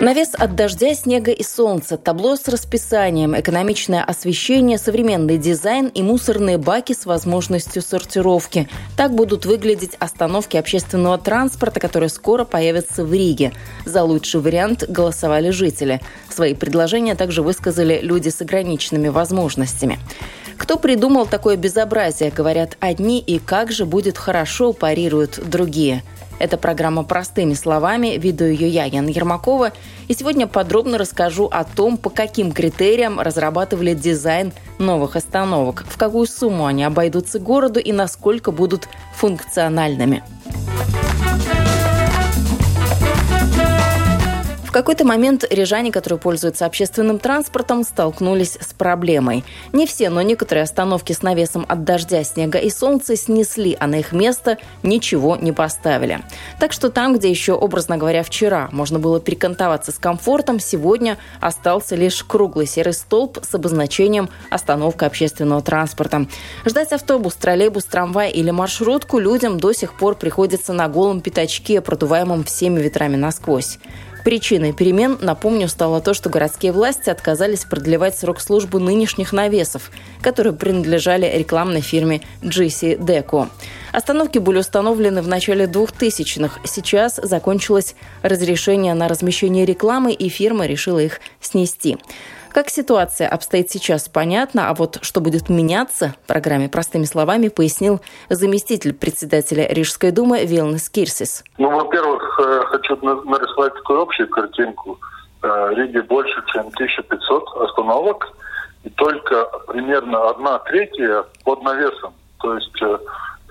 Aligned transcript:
Навес 0.00 0.30
от 0.38 0.54
дождя, 0.54 0.94
снега 0.94 1.32
и 1.32 1.42
солнца, 1.42 1.96
табло 1.96 2.36
с 2.36 2.46
расписанием, 2.46 3.38
экономичное 3.38 4.04
освещение, 4.04 4.78
современный 4.78 5.38
дизайн 5.38 5.88
и 5.88 6.02
мусорные 6.02 6.56
баки 6.56 6.92
с 6.92 7.04
возможностью 7.04 7.82
сортировки. 7.82 8.68
Так 8.96 9.12
будут 9.12 9.44
выглядеть 9.44 9.96
остановки 9.98 10.56
общественного 10.56 11.18
транспорта, 11.18 11.80
которые 11.80 12.10
скоро 12.10 12.44
появятся 12.44 13.04
в 13.04 13.12
Риге. 13.12 13.52
За 13.86 14.04
лучший 14.04 14.40
вариант 14.40 14.88
голосовали 14.88 15.50
жители. 15.50 16.00
Свои 16.30 16.54
предложения 16.54 17.16
также 17.16 17.42
высказали 17.42 17.98
люди 18.00 18.28
с 18.28 18.40
ограниченными 18.40 19.08
возможностями. 19.08 19.98
Кто 20.56 20.76
придумал 20.76 21.26
такое 21.26 21.56
безобразие, 21.56 22.30
говорят 22.30 22.76
одни, 22.78 23.18
и 23.18 23.40
как 23.40 23.72
же 23.72 23.84
будет 23.84 24.16
хорошо, 24.16 24.72
парируют 24.72 25.40
другие– 25.44 26.04
это 26.38 26.56
программа 26.56 27.02
«Простыми 27.02 27.54
словами». 27.54 28.16
Веду 28.18 28.44
ее 28.44 28.68
я, 28.68 28.84
Яна 28.84 29.08
Ермакова. 29.08 29.72
И 30.08 30.14
сегодня 30.14 30.46
подробно 30.46 30.98
расскажу 30.98 31.46
о 31.46 31.64
том, 31.64 31.96
по 31.96 32.10
каким 32.10 32.52
критериям 32.52 33.20
разрабатывали 33.20 33.94
дизайн 33.94 34.52
новых 34.78 35.16
остановок, 35.16 35.84
в 35.88 35.96
какую 35.96 36.26
сумму 36.26 36.66
они 36.66 36.84
обойдутся 36.84 37.38
городу 37.38 37.80
и 37.80 37.92
насколько 37.92 38.52
будут 38.52 38.88
функциональными. 39.14 40.22
В 40.46 41.07
какой-то 44.78 45.04
момент 45.04 45.44
рижане, 45.50 45.90
которые 45.90 46.20
пользуются 46.20 46.64
общественным 46.64 47.18
транспортом, 47.18 47.82
столкнулись 47.82 48.56
с 48.60 48.72
проблемой. 48.72 49.44
Не 49.72 49.88
все, 49.88 50.08
но 50.08 50.22
некоторые 50.22 50.62
остановки 50.62 51.12
с 51.12 51.20
навесом 51.20 51.66
от 51.68 51.82
дождя, 51.82 52.22
снега 52.22 52.58
и 52.58 52.70
солнца 52.70 53.16
снесли, 53.16 53.76
а 53.80 53.88
на 53.88 53.96
их 53.96 54.12
место 54.12 54.56
ничего 54.84 55.34
не 55.34 55.50
поставили. 55.50 56.20
Так 56.60 56.72
что 56.72 56.90
там, 56.90 57.18
где 57.18 57.28
еще, 57.28 57.54
образно 57.54 57.96
говоря, 57.96 58.22
вчера 58.22 58.68
можно 58.70 59.00
было 59.00 59.18
перекантоваться 59.18 59.90
с 59.90 59.98
комфортом, 59.98 60.60
сегодня 60.60 61.18
остался 61.40 61.96
лишь 61.96 62.22
круглый 62.22 62.68
серый 62.68 62.92
столб 62.92 63.38
с 63.42 63.52
обозначением 63.56 64.28
«Остановка 64.48 65.06
общественного 65.06 65.60
транспорта». 65.60 66.26
Ждать 66.64 66.92
автобус, 66.92 67.34
троллейбус, 67.34 67.84
трамвай 67.84 68.30
или 68.30 68.52
маршрутку 68.52 69.18
людям 69.18 69.58
до 69.58 69.72
сих 69.72 69.98
пор 69.98 70.14
приходится 70.14 70.72
на 70.72 70.86
голом 70.86 71.20
пятачке, 71.20 71.80
продуваемом 71.80 72.44
всеми 72.44 72.78
ветрами 72.78 73.16
насквозь. 73.16 73.80
Причиной 74.28 74.74
перемен, 74.74 75.16
напомню, 75.22 75.68
стало 75.68 76.02
то, 76.02 76.12
что 76.12 76.28
городские 76.28 76.72
власти 76.72 77.08
отказались 77.08 77.64
продлевать 77.64 78.14
срок 78.14 78.42
службы 78.42 78.78
нынешних 78.78 79.32
навесов, 79.32 79.90
которые 80.20 80.52
принадлежали 80.52 81.24
рекламной 81.34 81.80
фирме 81.80 82.20
GC 82.42 82.98
Deco. 82.98 83.48
Остановки 83.90 84.36
были 84.36 84.58
установлены 84.58 85.22
в 85.22 85.28
начале 85.28 85.64
2000-х. 85.64 86.60
Сейчас 86.64 87.16
закончилось 87.16 87.94
разрешение 88.20 88.92
на 88.92 89.08
размещение 89.08 89.64
рекламы, 89.64 90.12
и 90.12 90.28
фирма 90.28 90.66
решила 90.66 90.98
их 90.98 91.22
снести. 91.40 91.96
Как 92.58 92.70
ситуация 92.70 93.28
обстоит 93.28 93.70
сейчас, 93.70 94.08
понятно, 94.08 94.68
а 94.68 94.74
вот 94.74 94.98
что 95.02 95.20
будет 95.20 95.48
меняться, 95.48 96.16
в 96.24 96.26
программе 96.26 96.68
«Простыми 96.68 97.04
словами» 97.04 97.46
пояснил 97.46 98.00
заместитель 98.30 98.94
председателя 98.94 99.68
Рижской 99.68 100.10
думы 100.10 100.44
Вилнес 100.44 100.90
Кирсис. 100.90 101.44
Ну, 101.56 101.70
во-первых, 101.70 102.40
э, 102.42 102.62
хочу 102.64 102.96
нарисовать 102.96 103.74
такую 103.74 104.02
общую 104.02 104.28
картинку. 104.28 104.98
Э, 105.40 105.70
Риге 105.76 106.02
больше, 106.02 106.42
чем 106.52 106.66
1500 106.66 107.44
остановок, 107.62 108.26
и 108.82 108.90
только 108.90 109.44
примерно 109.68 110.30
одна 110.30 110.58
третья 110.58 111.26
под 111.44 111.62
навесом. 111.62 112.12
То 112.40 112.56
есть 112.56 112.82
э, 112.82 112.98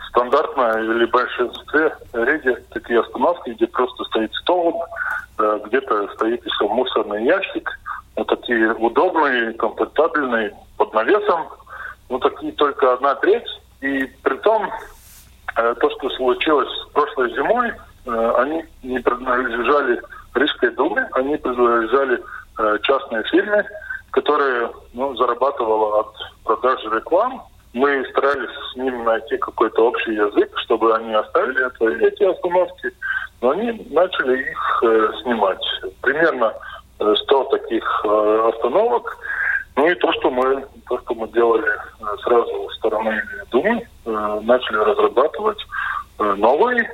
стандартно 0.10 0.84
или 0.84 1.06
в 1.06 1.12
большинстве 1.12 1.96
Риги 2.12 2.58
такие 2.74 3.00
остановки, 3.00 3.52
где 3.52 3.68
просто 3.68 4.04
стоит 4.04 4.34
стол, 4.34 4.84
где-то 5.38 6.10
стоит 6.16 6.46
еще 6.46 6.68
мусорный 6.68 7.24
ящик– 7.24 7.70
ну, 8.18 8.26
такие 8.26 8.74
удобные, 8.74 9.54
комфортабельные, 9.54 10.54
под 10.78 10.94
навесом. 10.94 11.48
Ну, 12.10 12.20
такие 12.20 12.52
только 12.54 12.94
одна 12.94 13.16
треть. 13.16 13.48
И 13.82 14.06
при 14.24 14.36
том, 14.38 14.70
э, 15.56 15.76
то, 15.80 15.90
что 15.92 16.10
случилось 16.12 16.70
прошлой 16.94 17.30
зимой, 17.36 17.72
э, 18.06 18.34
они 18.38 18.66
не 18.82 19.00
принадлежали 19.00 20.02
Рижской 20.34 20.72
думе, 20.72 21.08
они 21.14 21.38
принадлежали 21.38 22.24
э, 22.60 22.78
частной 22.84 23.24
фирме, 23.26 23.66
которая 24.12 24.72
ну, 24.94 25.16
зарабатывала 25.16 26.02
от 26.02 26.14
продажи 26.44 26.90
реклам. 26.90 27.44
Мы 27.74 28.04
старались 28.10 28.50
с 28.72 28.76
ним 28.78 29.04
найти 29.04 29.38
какой-то 29.38 29.88
общий 29.88 30.14
язык, 30.14 30.52
чтобы 30.58 30.96
они 30.96 31.14
оставили 31.14 31.68
это, 31.68 31.88
эти 32.04 32.24
остановки, 32.24 32.92
но 33.42 33.52
они 33.52 33.86
начали 33.92 34.42
их 34.42 34.84
э, 34.84 35.10
снимать. 35.22 35.62
Примерно 36.02 36.54
100 37.00 37.44
таких 37.46 38.02
э, 38.06 38.50
остановок. 38.54 39.18
Ну 39.76 39.88
и 39.88 39.96
то, 39.96 40.12
что 40.14 40.32
мы, 40.32 40.66
то, 40.88 41.00
что 41.00 41.14
мы 41.14 41.28
делали 41.30 41.68
э, 41.68 42.06
сразу 42.24 42.70
со 42.70 42.76
стороны 42.78 43.22
Думы, 43.52 43.82
э, 44.06 44.40
начали 44.44 44.78
разрабатывать 44.78 45.64
новые. 46.20 46.90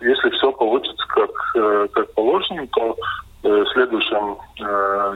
Если 0.00 0.30
все 0.30 0.52
получится 0.52 1.04
как, 1.08 1.30
как 1.92 2.12
положено, 2.12 2.66
то 2.68 2.94
следующим 3.72 4.36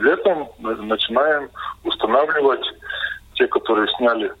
летом 0.03 0.47
начинаем 0.59 1.49
устанавливать 1.83 2.65
те, 3.35 3.45
которые 3.47 3.87
сняли, 3.89 4.33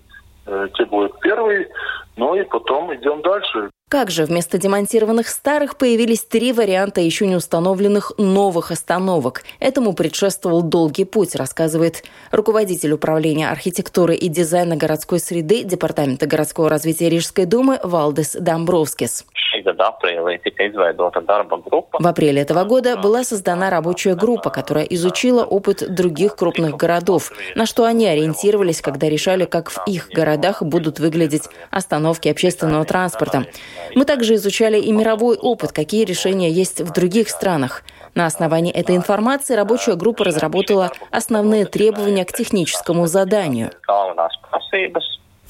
те 0.73 0.85
будут 0.85 1.19
первые, 1.19 1.69
ну 2.17 2.33
и 2.33 2.43
потом 2.43 2.93
идем 2.95 3.21
дальше. 3.21 3.69
Как 3.93 4.09
же 4.09 4.25
вместо 4.25 4.57
демонтированных 4.57 5.27
старых 5.27 5.77
появились 5.77 6.23
три 6.23 6.51
варианта 6.51 6.99
еще 6.99 7.27
не 7.27 7.35
установленных 7.35 8.13
новых 8.17 8.71
остановок? 8.71 9.43
Этому 9.59 9.93
предшествовал 9.93 10.63
долгий 10.63 11.05
путь, 11.05 11.35
рассказывает 11.35 12.03
руководитель 12.31 12.93
управления 12.93 13.51
архитектуры 13.51 14.15
и 14.15 14.29
дизайна 14.29 14.75
городской 14.77 15.19
среды 15.19 15.63
Департамента 15.63 16.25
городского 16.25 16.69
развития 16.69 17.07
Рижской 17.07 17.45
думы 17.45 17.79
Валдес 17.83 18.35
В 21.99 22.07
апреле 22.07 22.41
этого 22.41 22.63
года 22.63 22.97
была 22.97 23.23
создана 23.23 23.69
рабочая 23.69 24.15
группа, 24.15 24.49
которая 24.49 24.85
изучила 24.85 25.43
опыт 25.43 25.83
других 25.93 26.35
крупных 26.35 26.75
городов, 26.75 27.31
на 27.55 27.65
что 27.65 27.85
они 27.85 28.07
ориентировались, 28.07 28.81
когда 28.81 29.09
решали, 29.09 29.45
как 29.45 29.69
в 29.69 29.83
их 29.87 30.09
городах 30.09 30.61
будут 30.63 30.99
выглядеть 30.99 31.43
остановки 31.71 32.27
общественного 32.27 32.85
транспорта. 32.85 33.45
Мы 33.95 34.05
также 34.05 34.35
изучали 34.35 34.79
и 34.79 34.91
мировой 34.91 35.37
опыт, 35.37 35.71
какие 35.71 36.05
решения 36.05 36.49
есть 36.49 36.81
в 36.81 36.91
других 36.91 37.29
странах. 37.29 37.83
На 38.15 38.25
основании 38.25 38.71
этой 38.71 38.95
информации 38.95 39.55
рабочая 39.55 39.95
группа 39.95 40.23
разработала 40.23 40.91
основные 41.11 41.65
требования 41.65 42.25
к 42.25 42.33
техническому 42.33 43.07
заданию. 43.07 43.71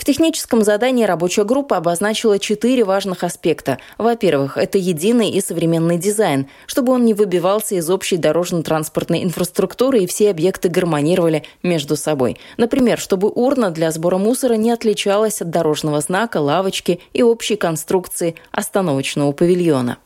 В 0.04 0.06
техническом 0.06 0.66
задании 0.66 1.06
рабочая 1.06 1.46
группа 1.46 1.78
обозначила 1.78 2.38
четыре 2.38 2.84
важных 2.84 3.24
аспекта. 3.24 3.78
Во-первых, 3.98 4.58
это 4.58 4.78
единый 4.78 5.30
и 5.30 5.40
современный 5.40 5.98
дизайн, 5.98 6.48
чтобы 6.66 6.92
он 6.92 7.06
не 7.06 7.14
выбивался 7.14 7.76
из 7.76 7.90
общей 7.90 8.18
дорожно-транспортной 8.18 9.24
инфраструктуры 9.24 10.00
и 10.00 10.06
все 10.06 10.30
объекты 10.30 10.68
гармонировали 10.68 11.44
между 11.64 11.96
собой. 11.96 12.38
Например, 12.58 13.00
чтобы 13.00 13.32
урна 13.34 13.72
для 13.72 13.92
сбора 13.92 14.18
мусора 14.18 14.56
не 14.56 14.72
отличалась 14.72 15.42
от 15.42 15.50
дорожного 15.52 16.02
знака, 16.02 16.42
лавочки 16.42 17.00
и 17.14 17.24
общей 17.24 17.56
конструкции 17.56 18.36
остановочного 18.52 19.32
павильона 19.32 20.00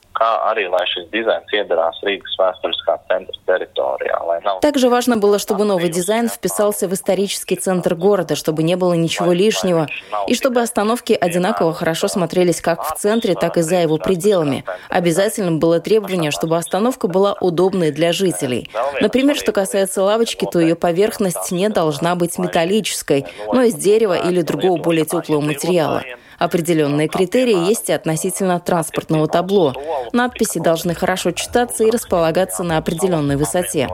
Также 4.62 4.90
важно 4.90 5.18
было, 5.18 5.38
чтобы 5.38 5.64
новый 5.64 5.90
дизайн 5.90 6.28
вписался 6.28 6.88
в 6.88 6.94
исторический 6.94 7.56
центр 7.56 7.96
города, 7.96 8.36
чтобы 8.36 8.64
не 8.64 8.76
было 8.76 8.94
ничего 8.94 9.32
лишнего, 9.32 9.88
и 10.28 10.34
чтобы 10.34 10.62
остановки 10.62 11.14
одинаково 11.14 11.74
хорошо 11.74 12.08
смотрелись 12.08 12.62
как 12.62 12.84
в 12.84 12.98
центре, 12.98 13.36
так 13.36 13.58
и 13.58 13.62
за 13.62 13.76
его 13.78 13.98
пределами. 13.98 14.64
Обязательным 14.90 15.60
было 15.60 15.80
требование, 15.80 16.32
чтобы 16.32 16.58
остановка 16.58 17.08
была 17.08 17.36
удобной 17.40 17.92
для 17.92 18.12
жителей. 18.12 18.70
Например, 19.02 19.36
что 19.36 19.52
касается 19.52 20.02
лавочки, 20.02 20.48
то 20.52 20.60
ее 20.60 20.76
поверхность 20.76 21.52
не 21.52 21.70
должна 21.70 22.16
быть 22.16 22.38
металлической, 22.40 23.26
но 23.52 23.62
из 23.64 23.76
дерева 23.76 24.18
или 24.18 24.42
другого 24.42 24.82
более 24.82 25.06
теплого 25.06 25.42
материала. 25.42 26.04
Определенные 26.38 27.08
критерии 27.08 27.68
есть 27.68 27.90
и 27.90 27.94
относительно 27.94 28.60
транспортного 28.60 29.28
табло. 29.28 29.74
Надписи 30.14 30.60
должны 30.60 30.94
хорошо 30.94 31.32
читаться 31.32 31.84
и 31.84 31.92
располагаться 31.92 32.64
на 32.64 32.78
определенной 32.78 33.38
высоте. 33.38 33.88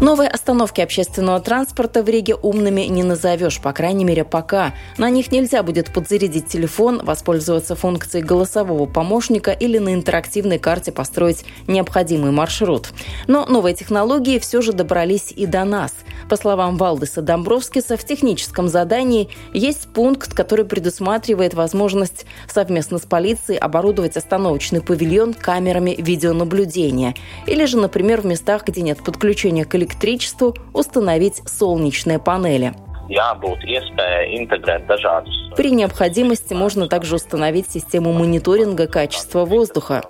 Новые 0.00 0.28
остановки 0.28 0.80
общественного 0.80 1.40
транспорта 1.40 2.02
в 2.02 2.08
Риге 2.08 2.34
умными 2.34 2.82
не 2.82 3.02
назовешь, 3.02 3.60
по 3.60 3.72
крайней 3.72 4.04
мере 4.04 4.24
пока. 4.24 4.74
На 4.98 5.10
них 5.10 5.32
нельзя 5.32 5.62
будет 5.62 5.92
подзарядить 5.92 6.48
телефон, 6.48 7.00
воспользоваться 7.02 7.74
функцией 7.74 8.24
голосового 8.24 8.86
помощника 8.86 9.52
или 9.52 9.78
на 9.78 9.94
интерактивной 9.94 10.58
карте 10.58 10.92
построить 10.92 11.44
необходимый 11.66 12.30
маршрут. 12.30 12.90
Но 13.26 13.46
новые 13.46 13.74
технологии 13.74 14.38
все 14.38 14.60
же 14.60 14.72
добрались 14.72 15.32
и 15.32 15.46
до 15.46 15.64
нас. 15.64 15.92
По 16.28 16.36
словам 16.36 16.76
Валдеса 16.76 17.22
Домбровскиса, 17.22 17.96
в 17.96 18.04
техническом 18.04 18.68
задании 18.68 19.28
есть 19.52 19.86
пункт, 19.92 20.34
который 20.34 20.64
предусматривает 20.64 21.54
возможность 21.54 22.26
совместно 22.48 22.98
с 22.98 23.02
полицией 23.02 23.58
оборудовать 23.58 24.16
остановочный 24.16 24.80
павильон 24.80 25.34
камерами 25.34 25.94
видеонаблюдения. 25.96 27.14
Или 27.46 27.64
же, 27.66 27.78
например, 27.78 28.22
в 28.22 28.26
местах, 28.26 28.66
где 28.66 28.82
нет 28.82 29.04
подключения 29.04 29.64
к 29.64 29.74
электричеству, 29.76 30.56
установить 30.72 31.42
солнечные 31.46 32.18
панели 32.18 32.74
jābūt 33.08 33.64
iespēja 33.64 34.26
integrēt 34.38 34.86
dažādus. 34.86 35.46
При 35.56 35.70
необходимости 35.70 36.52
можно 36.52 36.86
также 36.86 37.14
установить 37.14 37.70
систему 37.70 38.12
мониторинга 38.12 38.86
качества 38.86 39.46
воздуха. 39.46 40.02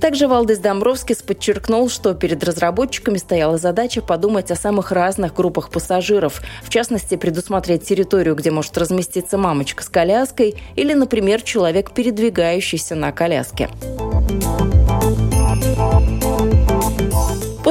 Также 0.00 0.28
Валдис 0.28 0.58
Домбровскис 0.58 1.22
подчеркнул, 1.22 1.88
что 1.88 2.14
перед 2.14 2.44
разработчиками 2.44 3.16
стояла 3.16 3.58
задача 3.58 4.02
подумать 4.02 4.52
о 4.52 4.54
самых 4.54 4.92
разных 4.92 5.34
группах 5.34 5.70
пассажиров, 5.70 6.42
в 6.62 6.70
частности, 6.70 7.16
предусмотреть 7.16 7.84
территорию, 7.84 8.36
где 8.36 8.52
может 8.52 8.78
разместиться 8.78 9.36
мамочка 9.36 9.82
с 9.82 9.88
коляской 9.88 10.54
или, 10.76 10.94
например, 10.94 11.42
человек, 11.42 11.92
передвигающийся 11.92 12.94
на 12.94 13.10
коляске. 13.10 13.68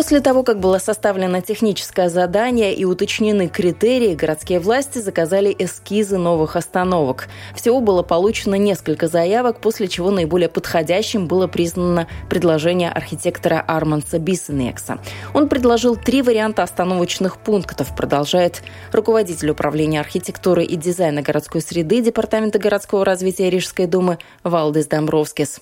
После 0.02 0.20
того, 0.20 0.42
как 0.42 0.60
было 0.60 0.80
составлено 0.80 1.42
техническое 1.42 2.10
задание 2.10 2.74
и 2.74 2.86
уточнены 2.86 3.48
критерии, 3.48 4.16
городские 4.16 4.60
власти 4.60 4.98
заказали 4.98 5.56
эскизы 5.60 6.18
новых 6.18 6.56
остановок. 6.56 7.28
Всего 7.54 7.82
было 7.82 8.02
получено 8.02 8.56
несколько 8.56 9.08
заявок, 9.08 9.62
после 9.62 9.88
чего 9.88 10.10
наиболее 10.10 10.50
подходящим 10.50 11.28
было 11.28 11.46
признано 11.46 12.08
предложение 12.32 12.90
архитектора 12.90 13.64
Арманса 13.68 14.18
Бисенекса. 14.18 14.98
Он 15.36 15.48
предложил 15.48 15.96
три 15.96 16.24
варианта 16.24 16.64
остановочных 16.64 17.38
пунктов, 17.38 17.96
продолжает 17.96 18.64
руководитель 18.92 19.52
управления 19.52 20.00
архитектуры 20.00 20.64
и 20.64 20.78
дизайна 20.78 21.22
городской 21.22 21.62
среды 21.62 22.02
Департамента 22.02 22.58
городского 22.58 23.06
развития 23.06 23.52
Рижской 23.52 23.86
думы 23.86 24.18
Валдис 24.44 24.88
Домбровскис. 24.88 25.62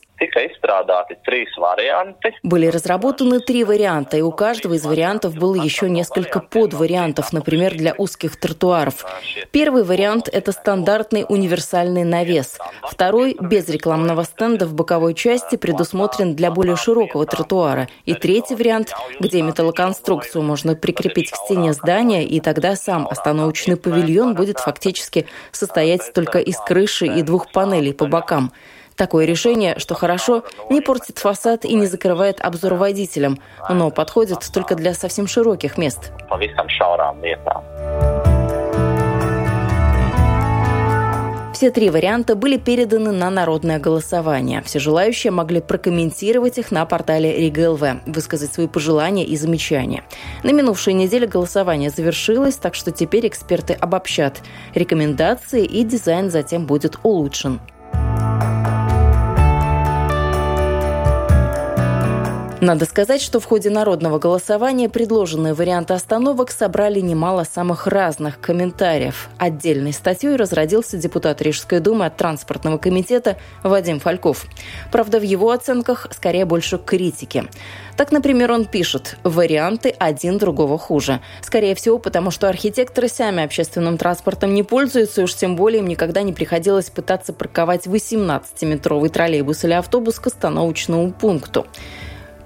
Были 2.43 2.67
разработаны 2.67 3.39
три 3.39 3.63
варианта, 3.63 4.17
и 4.17 4.21
у 4.21 4.31
каждого 4.31 4.73
из 4.73 4.85
вариантов 4.85 5.35
было 5.35 5.55
еще 5.55 5.89
несколько 5.89 6.39
подвариантов, 6.39 7.33
например, 7.33 7.75
для 7.75 7.93
узких 7.97 8.39
тротуаров. 8.39 9.05
Первый 9.51 9.83
вариант– 9.83 10.29
это 10.31 10.51
стандартный 10.51 11.25
универсальный 11.27 12.03
навес. 12.03 12.57
Второй– 12.83 13.37
без 13.39 13.69
рекламного 13.69 14.23
стенда 14.23 14.65
в 14.65 14.73
боковой 14.73 15.13
части 15.13 15.55
предусмотрен 15.55 16.35
для 16.35 16.51
более 16.51 16.75
широкого 16.75 17.25
тротуара. 17.25 17.87
И 18.05 18.13
третий 18.13 18.55
вариант, 18.55 18.93
где 19.19 19.41
металлоконструкцию 19.41 20.43
можно 20.43 20.75
прикрепить 20.75 21.31
к 21.31 21.35
стене 21.35 21.73
здания, 21.73 22.25
и 22.25 22.39
тогда 22.39 22.75
сам 22.75 23.07
остановочный 23.07 23.77
павильон 23.77 24.35
будет 24.35 24.59
фактически 24.59 25.25
состоять 25.51 26.11
только 26.13 26.39
из 26.39 26.57
крыши 26.57 27.07
и 27.07 27.21
двух 27.21 27.51
панелей 27.51 27.93
по 27.93 28.05
бокам. 28.05 28.51
Такое 28.99 29.23
решение, 29.23 29.79
что 29.79 29.95
хорошо, 29.95 30.43
не 30.69 30.81
портит 30.81 31.19
фасад 31.19 31.63
и 31.63 31.73
не 31.73 31.85
закрывает 31.85 32.41
обзор 32.41 32.73
водителям, 32.73 33.39
но 33.69 33.91
подходит 33.91 34.39
только 34.53 34.75
для 34.75 34.93
совсем 34.93 35.25
широких 35.25 35.77
мест. 35.77 36.11
Все 41.53 41.71
три 41.71 41.89
варианта 41.89 42.35
были 42.35 42.57
переданы 42.57 43.13
на 43.13 43.29
народное 43.29 43.79
голосование. 43.79 44.61
Все 44.63 44.79
желающие 44.79 45.31
могли 45.31 45.61
прокомментировать 45.61 46.57
их 46.57 46.69
на 46.69 46.85
портале 46.85 47.37
Рига 47.37 47.71
ЛВ, 47.71 47.81
высказать 48.05 48.53
свои 48.53 48.67
пожелания 48.67 49.23
и 49.23 49.37
замечания. 49.37 50.03
На 50.43 50.51
минувшей 50.51 50.91
неделе 50.91 51.25
голосование 51.25 51.89
завершилось, 51.89 52.57
так 52.57 52.75
что 52.75 52.91
теперь 52.91 53.29
эксперты 53.29 53.71
обобщат 53.73 54.41
рекомендации 54.75 55.63
и 55.63 55.85
дизайн 55.85 56.29
затем 56.29 56.65
будет 56.65 56.99
улучшен. 57.03 57.61
Надо 62.61 62.83
сказать, 62.83 63.21
что 63.21 63.39
в 63.39 63.45
ходе 63.45 63.69
народного 63.69 64.19
голосования 64.19 64.89
предложенные 64.89 65.53
варианты 65.53 65.93
остановок 65.93 66.51
собрали 66.51 66.99
немало 66.99 67.45
самых 67.45 67.87
разных 67.87 68.41
комментариев. 68.41 69.29
Отдельной 69.37 69.93
статьей 69.93 70.35
разродился 70.35 70.97
депутат 70.97 71.41
Рижской 71.41 71.79
думы 71.79 72.05
от 72.05 72.17
транспортного 72.17 72.77
комитета 72.77 73.37
Вадим 73.63 74.01
Фальков. 74.01 74.45
Правда, 74.91 75.21
в 75.21 75.23
его 75.23 75.51
оценках 75.51 76.07
скорее 76.11 76.43
больше 76.43 76.77
критики. 76.77 77.45
Так, 77.95 78.11
например, 78.11 78.51
он 78.51 78.65
пишет, 78.65 79.15
варианты 79.23 79.95
один 79.97 80.37
другого 80.37 80.77
хуже. 80.77 81.21
Скорее 81.41 81.75
всего, 81.75 81.97
потому 81.97 82.29
что 82.29 82.49
архитекторы 82.49 83.07
сами 83.07 83.41
общественным 83.41 83.97
транспортом 83.97 84.53
не 84.53 84.63
пользуются, 84.63 85.21
и 85.21 85.23
уж 85.23 85.33
тем 85.33 85.55
более 85.55 85.79
им 85.79 85.87
никогда 85.87 86.23
не 86.23 86.33
приходилось 86.33 86.89
пытаться 86.89 87.31
парковать 87.31 87.87
18-метровый 87.87 89.07
троллейбус 89.07 89.63
или 89.63 89.73
автобус 89.73 90.19
к 90.19 90.27
остановочному 90.27 91.13
пункту. 91.13 91.65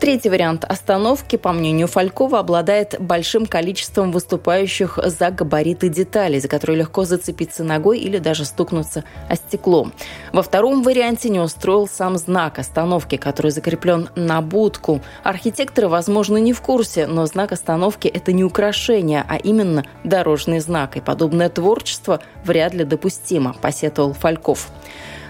Третий 0.04 0.28
вариант 0.28 0.66
остановки, 0.66 1.38
по 1.38 1.54
мнению 1.54 1.88
Фалькова, 1.88 2.40
обладает 2.40 2.98
большим 3.00 3.46
количеством 3.46 4.12
выступающих 4.12 5.00
за 5.02 5.32
габариты 5.32 5.88
деталей, 5.88 6.42
за 6.42 6.50
которые 6.50 6.80
легко 6.80 7.06
зацепиться 7.06 7.64
ногой 7.64 8.00
или 8.00 8.18
даже 8.18 8.44
стукнуться 8.44 9.06
о 9.30 9.38
стекло. 9.38 9.92
Во 10.34 10.44
втором 10.44 10.84
варианте 10.84 11.30
не 11.30 11.40
устроил 11.40 11.88
сам 11.88 12.18
знак 12.18 12.60
остановки, 12.60 13.16
который 13.16 13.52
закреплен 13.52 14.10
на 14.18 14.42
будку. 14.42 15.00
Архитекторы, 15.24 15.88
возможно, 15.88 16.36
не 16.36 16.52
в 16.52 16.60
курсе, 16.60 17.08
но 17.08 17.26
знак 17.26 17.54
остановки– 17.54 18.08
это 18.14 18.34
не 18.34 18.44
украшение, 18.44 19.24
а 19.30 19.38
именно 19.38 19.86
дорожный 20.04 20.60
знак. 20.60 20.98
И 20.98 21.00
подобное 21.00 21.48
творчество 21.48 22.20
вряд 22.44 22.74
ли 22.74 22.84
допустимо, 22.84 23.54
посетовал 23.54 24.12
Фальков. 24.12 24.70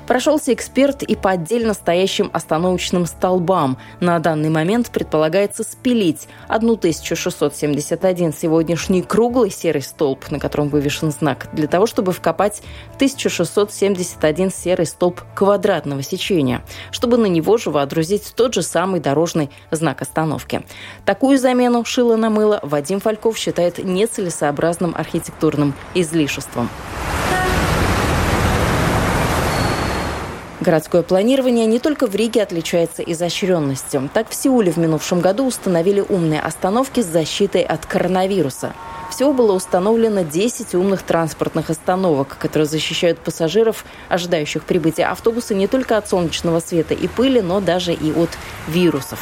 Прошелся 0.07 0.53
эксперт 0.53 1.01
и 1.01 1.15
по 1.15 1.31
отдельно 1.31 1.73
стоящим 1.73 2.29
остановочным 2.33 3.05
столбам. 3.05 3.77
На 4.01 4.19
данный 4.19 4.49
момент 4.49 4.89
предполагается 4.91 5.63
спилить 5.63 6.27
1671 6.49 8.33
сегодняшний 8.33 9.01
круглый 9.01 9.49
серый 9.49 9.81
столб, 9.81 10.29
на 10.29 10.39
котором 10.39 10.67
вывешен 10.67 11.11
знак, 11.11 11.47
для 11.53 11.67
того, 11.67 11.85
чтобы 11.87 12.11
вкопать 12.11 12.61
1671 12.95 14.51
серый 14.51 14.85
столб 14.85 15.21
квадратного 15.35 16.03
сечения, 16.03 16.63
чтобы 16.91 17.17
на 17.17 17.27
него 17.27 17.57
же 17.57 17.69
водрузить 17.69 18.33
тот 18.35 18.53
же 18.53 18.61
самый 18.61 18.99
дорожный 18.99 19.49
знак 19.71 20.01
остановки. 20.01 20.63
Такую 21.05 21.37
замену 21.37 21.85
шило 21.85 22.17
на 22.17 22.29
мыло 22.29 22.59
Вадим 22.61 22.99
Фальков 22.99 23.37
считает 23.37 23.77
нецелесообразным 23.77 24.93
архитектурным 24.97 25.73
излишеством. 25.93 26.69
Городское 30.63 31.01
планирование 31.01 31.65
не 31.65 31.77
только 31.77 32.07
в 32.07 32.15
Риге 32.15 32.41
отличается 32.41 33.03
изощренностью. 33.03 34.09
Так 34.13 34.29
в 34.29 34.33
Сеуле 34.33 34.71
в 34.71 34.77
минувшем 34.77 35.19
году 35.19 35.45
установили 35.45 35.99
умные 35.99 36.39
остановки 36.39 37.01
с 37.01 37.05
защитой 37.05 37.63
от 37.63 37.85
коронавируса. 37.85 38.71
Всего 39.11 39.33
было 39.33 39.51
установлено 39.51 40.21
10 40.21 40.73
умных 40.75 41.03
транспортных 41.03 41.69
остановок, 41.69 42.37
которые 42.39 42.65
защищают 42.65 43.19
пассажиров, 43.19 43.83
ожидающих 44.07 44.63
прибытия 44.63 45.07
автобуса 45.07 45.53
не 45.53 45.67
только 45.67 45.97
от 45.97 46.07
солнечного 46.07 46.61
света 46.61 46.93
и 46.93 47.09
пыли, 47.09 47.41
но 47.41 47.59
даже 47.59 47.91
и 47.91 48.13
от 48.13 48.29
вирусов. 48.69 49.19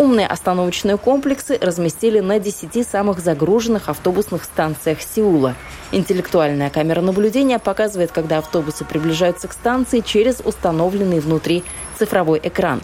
Умные 0.00 0.26
остановочные 0.26 0.96
комплексы 0.96 1.58
разместили 1.60 2.20
на 2.20 2.38
10 2.38 2.88
самых 2.88 3.20
загруженных 3.20 3.90
автобусных 3.90 4.44
станциях 4.44 5.02
Сеула. 5.02 5.54
Интеллектуальная 5.92 6.70
камера 6.70 7.02
наблюдения 7.02 7.58
показывает, 7.58 8.10
когда 8.10 8.38
автобусы 8.38 8.86
приближаются 8.86 9.46
к 9.46 9.52
станции 9.52 10.00
через 10.00 10.40
установленный 10.42 11.20
внутри 11.20 11.64
цифровой 11.98 12.40
экран. 12.42 12.80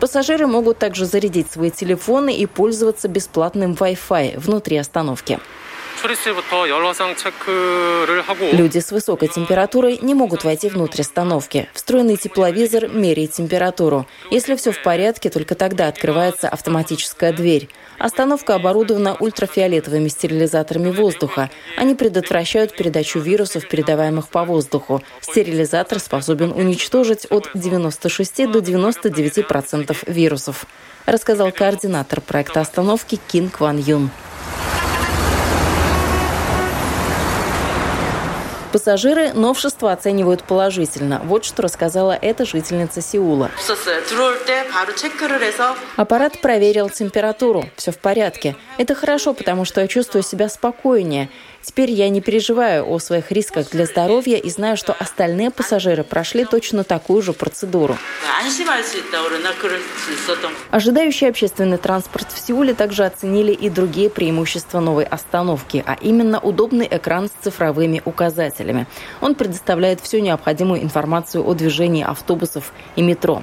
Пассажиры 0.00 0.46
могут 0.46 0.76
также 0.76 1.06
зарядить 1.06 1.50
свои 1.50 1.70
телефоны 1.70 2.36
и 2.36 2.44
пользоваться 2.44 3.08
бесплатным 3.08 3.72
Wi-Fi 3.72 4.38
внутри 4.38 4.76
остановки. 4.76 5.38
Люди 8.52 8.78
с 8.78 8.90
высокой 8.90 9.28
температурой 9.28 9.98
не 10.00 10.14
могут 10.14 10.44
войти 10.44 10.68
внутрь 10.68 11.02
остановки. 11.02 11.68
Встроенный 11.74 12.16
тепловизор 12.16 12.88
меряет 12.88 13.32
температуру. 13.32 14.06
Если 14.30 14.54
все 14.56 14.72
в 14.72 14.82
порядке, 14.82 15.28
только 15.28 15.54
тогда 15.54 15.88
открывается 15.88 16.48
автоматическая 16.48 17.32
дверь. 17.32 17.68
Остановка 17.98 18.54
оборудована 18.54 19.14
ультрафиолетовыми 19.20 20.08
стерилизаторами 20.08 20.90
воздуха. 20.90 21.50
Они 21.76 21.94
предотвращают 21.94 22.74
передачу 22.74 23.18
вирусов, 23.18 23.68
передаваемых 23.68 24.28
по 24.28 24.44
воздуху. 24.44 25.02
Стерилизатор 25.20 25.98
способен 25.98 26.52
уничтожить 26.52 27.26
от 27.28 27.50
96 27.54 28.50
до 28.50 28.60
99% 28.60 29.42
процентов 29.42 30.04
вирусов, 30.06 30.64
рассказал 31.06 31.52
координатор 31.52 32.20
проекта 32.20 32.60
остановки 32.60 33.18
Кин 33.28 33.50
Кван 33.50 33.78
Юн. 33.78 34.10
Пассажиры 38.72 39.32
новшество 39.32 39.90
оценивают 39.90 40.44
положительно. 40.44 41.20
Вот 41.24 41.44
что 41.44 41.62
рассказала 41.62 42.12
эта 42.12 42.44
жительница 42.44 43.00
Сеула. 43.00 43.50
Аппарат 45.96 46.40
проверил 46.40 46.88
температуру. 46.88 47.64
Все 47.76 47.90
в 47.90 47.98
порядке. 47.98 48.54
Это 48.78 48.94
хорошо, 48.94 49.34
потому 49.34 49.64
что 49.64 49.80
я 49.80 49.88
чувствую 49.88 50.22
себя 50.22 50.48
спокойнее. 50.48 51.30
Теперь 51.62 51.90
я 51.90 52.08
не 52.08 52.20
переживаю 52.20 52.90
о 52.90 52.98
своих 52.98 53.30
рисках 53.30 53.70
для 53.70 53.84
здоровья 53.84 54.38
и 54.38 54.48
знаю, 54.48 54.76
что 54.76 54.94
остальные 54.98 55.50
пассажиры 55.50 56.04
прошли 56.04 56.44
точно 56.44 56.84
такую 56.84 57.20
же 57.22 57.32
процедуру. 57.34 57.98
Ожидающий 60.70 61.28
общественный 61.28 61.76
транспорт 61.76 62.28
в 62.32 62.38
Сеуле 62.38 62.72
также 62.72 63.04
оценили 63.04 63.52
и 63.52 63.68
другие 63.68 64.08
преимущества 64.08 64.80
новой 64.80 65.04
остановки, 65.04 65.84
а 65.86 65.98
именно 66.00 66.40
удобный 66.40 66.88
экран 66.90 67.28
с 67.28 67.44
цифровыми 67.44 68.00
указателями. 68.06 68.86
Он 69.20 69.34
предоставляет 69.34 70.00
всю 70.00 70.20
необходимую 70.20 70.82
информацию 70.82 71.46
о 71.46 71.52
движении 71.52 72.02
автобусов 72.02 72.72
и 72.96 73.02
метро. 73.02 73.42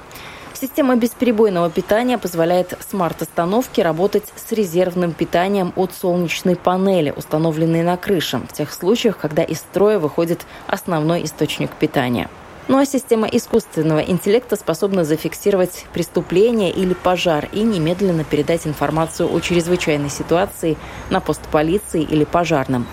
Система 0.59 0.95
бесперебойного 0.95 1.69
питания 1.69 2.17
позволяет 2.17 2.73
смарт-остановке 2.89 3.83
работать 3.83 4.23
с 4.35 4.51
резервным 4.51 5.13
питанием 5.13 5.71
от 5.75 5.93
солнечной 5.93 6.55
панели, 6.55 7.13
установленной 7.15 7.83
на 7.83 7.95
крыше, 7.95 8.39
в 8.39 8.53
тех 8.53 8.73
случаях, 8.73 9.19
когда 9.19 9.43
из 9.43 9.59
строя 9.59 9.99
выходит 9.99 10.47
основной 10.65 11.25
источник 11.25 11.69
питания. 11.75 12.27
Ну 12.67 12.79
а 12.79 12.87
система 12.87 13.27
искусственного 13.27 13.99
интеллекта 13.99 14.55
способна 14.55 15.03
зафиксировать 15.03 15.85
преступление 15.93 16.71
или 16.71 16.95
пожар 16.95 17.47
и 17.51 17.61
немедленно 17.61 18.23
передать 18.23 18.65
информацию 18.65 19.31
о 19.31 19.39
чрезвычайной 19.39 20.09
ситуации 20.09 20.75
на 21.11 21.19
пост 21.19 21.41
полиции 21.51 22.01
или 22.01 22.23
пожарным. 22.23 22.87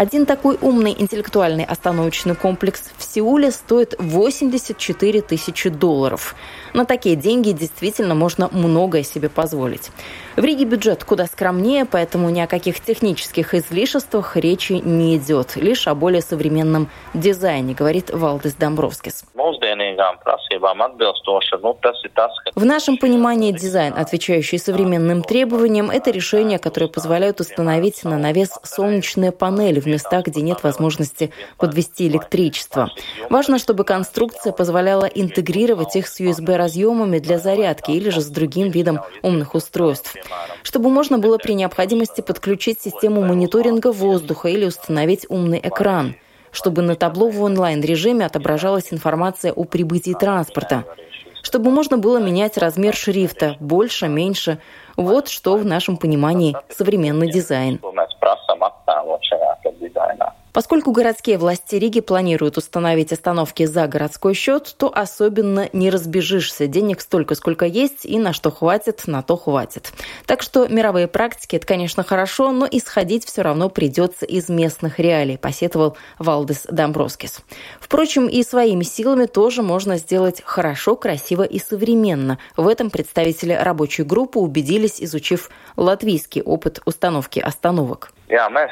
Один 0.00 0.24
такой 0.24 0.56
умный 0.62 0.96
интеллектуальный 0.98 1.62
остановочный 1.62 2.34
комплекс 2.34 2.84
в 2.96 3.04
Сеуле 3.04 3.50
стоит 3.50 3.94
84 3.98 5.20
тысячи 5.20 5.68
долларов. 5.68 6.34
На 6.72 6.86
такие 6.86 7.16
деньги 7.16 7.52
действительно 7.52 8.14
можно 8.14 8.48
многое 8.50 9.02
себе 9.02 9.28
позволить. 9.28 9.90
В 10.36 10.44
Риге 10.44 10.64
бюджет 10.64 11.02
куда 11.02 11.26
скромнее, 11.26 11.84
поэтому 11.84 12.30
ни 12.30 12.40
о 12.40 12.46
каких 12.46 12.78
технических 12.80 13.52
излишествах 13.52 14.36
речи 14.36 14.74
не 14.74 15.16
идет, 15.16 15.56
лишь 15.56 15.88
о 15.88 15.94
более 15.96 16.22
современном 16.22 16.88
дизайне, 17.14 17.74
говорит 17.74 18.10
Валдис 18.10 18.54
Домбровскис. 18.54 19.24
В 22.54 22.64
нашем 22.64 22.96
понимании 22.96 23.50
дизайн, 23.52 23.94
отвечающий 23.96 24.58
современным 24.58 25.22
требованиям, 25.24 25.90
это 25.90 26.12
решения, 26.12 26.60
которые 26.60 26.88
позволяют 26.88 27.40
установить 27.40 28.04
на 28.04 28.16
навес 28.16 28.50
солнечные 28.62 29.32
панели 29.32 29.80
в 29.80 29.86
местах, 29.86 30.26
где 30.26 30.42
нет 30.42 30.62
возможности 30.62 31.32
подвести 31.58 32.06
электричество. 32.06 32.90
Важно, 33.30 33.58
чтобы 33.58 33.82
конструкция 33.84 34.52
позволяла 34.52 35.06
интегрировать 35.06 35.96
их 35.96 36.06
с 36.06 36.20
USB-разъемами 36.20 37.18
для 37.18 37.38
зарядки 37.38 37.90
или 37.90 38.10
же 38.10 38.20
с 38.20 38.28
другим 38.28 38.70
видом 38.70 39.00
умных 39.22 39.56
устройств 39.56 40.14
чтобы 40.62 40.90
можно 40.90 41.18
было 41.18 41.38
при 41.38 41.52
необходимости 41.52 42.20
подключить 42.20 42.80
систему 42.80 43.22
мониторинга 43.22 43.92
воздуха 43.92 44.48
или 44.48 44.64
установить 44.64 45.26
умный 45.28 45.60
экран, 45.62 46.16
чтобы 46.52 46.82
на 46.82 46.96
табло 46.96 47.28
в 47.28 47.42
онлайн-режиме 47.42 48.26
отображалась 48.26 48.92
информация 48.92 49.52
о 49.52 49.64
прибытии 49.64 50.12
транспорта, 50.12 50.84
чтобы 51.42 51.70
можно 51.70 51.96
было 51.98 52.18
менять 52.18 52.58
размер 52.58 52.94
шрифта 52.94 53.56
больше, 53.60 54.08
меньше. 54.08 54.58
Вот 54.96 55.28
что 55.28 55.56
в 55.56 55.64
нашем 55.64 55.96
понимании 55.96 56.56
современный 56.68 57.30
дизайн. 57.30 57.80
Поскольку 60.60 60.92
городские 60.92 61.38
власти 61.38 61.76
Риги 61.76 62.00
планируют 62.00 62.58
установить 62.58 63.14
остановки 63.14 63.64
за 63.64 63.86
городской 63.86 64.34
счет, 64.34 64.74
то 64.76 64.92
особенно 64.94 65.70
не 65.72 65.88
разбежишься. 65.88 66.66
Денег 66.66 67.00
столько, 67.00 67.34
сколько 67.34 67.64
есть, 67.64 68.04
и 68.04 68.18
на 68.18 68.34
что 68.34 68.50
хватит, 68.50 69.04
на 69.06 69.22
то 69.22 69.38
хватит. 69.38 69.90
Так 70.26 70.42
что 70.42 70.68
мировые 70.68 71.08
практики– 71.08 71.56
это, 71.56 71.66
конечно, 71.66 72.02
хорошо, 72.02 72.52
но 72.52 72.68
исходить 72.70 73.24
все 73.24 73.40
равно 73.40 73.70
придется 73.70 74.26
из 74.26 74.50
местных 74.50 74.98
реалий, 74.98 75.38
посетовал 75.38 75.96
Валдес 76.18 76.66
Домбровскис. 76.70 77.40
Впрочем, 77.80 78.26
и 78.26 78.42
своими 78.42 78.84
силами 78.84 79.24
тоже 79.24 79.62
можно 79.62 79.96
сделать 79.96 80.42
хорошо, 80.44 80.94
красиво 80.94 81.42
и 81.42 81.58
современно. 81.58 82.38
В 82.58 82.68
этом 82.68 82.90
представители 82.90 83.54
рабочей 83.54 84.02
группы 84.02 84.38
убедились, 84.38 85.00
изучив 85.00 85.48
латвийский 85.78 86.42
опыт 86.42 86.80
установки 86.84 87.40
остановок. 87.40 88.12
Jā, 88.30 88.44
mēs, 88.46 88.70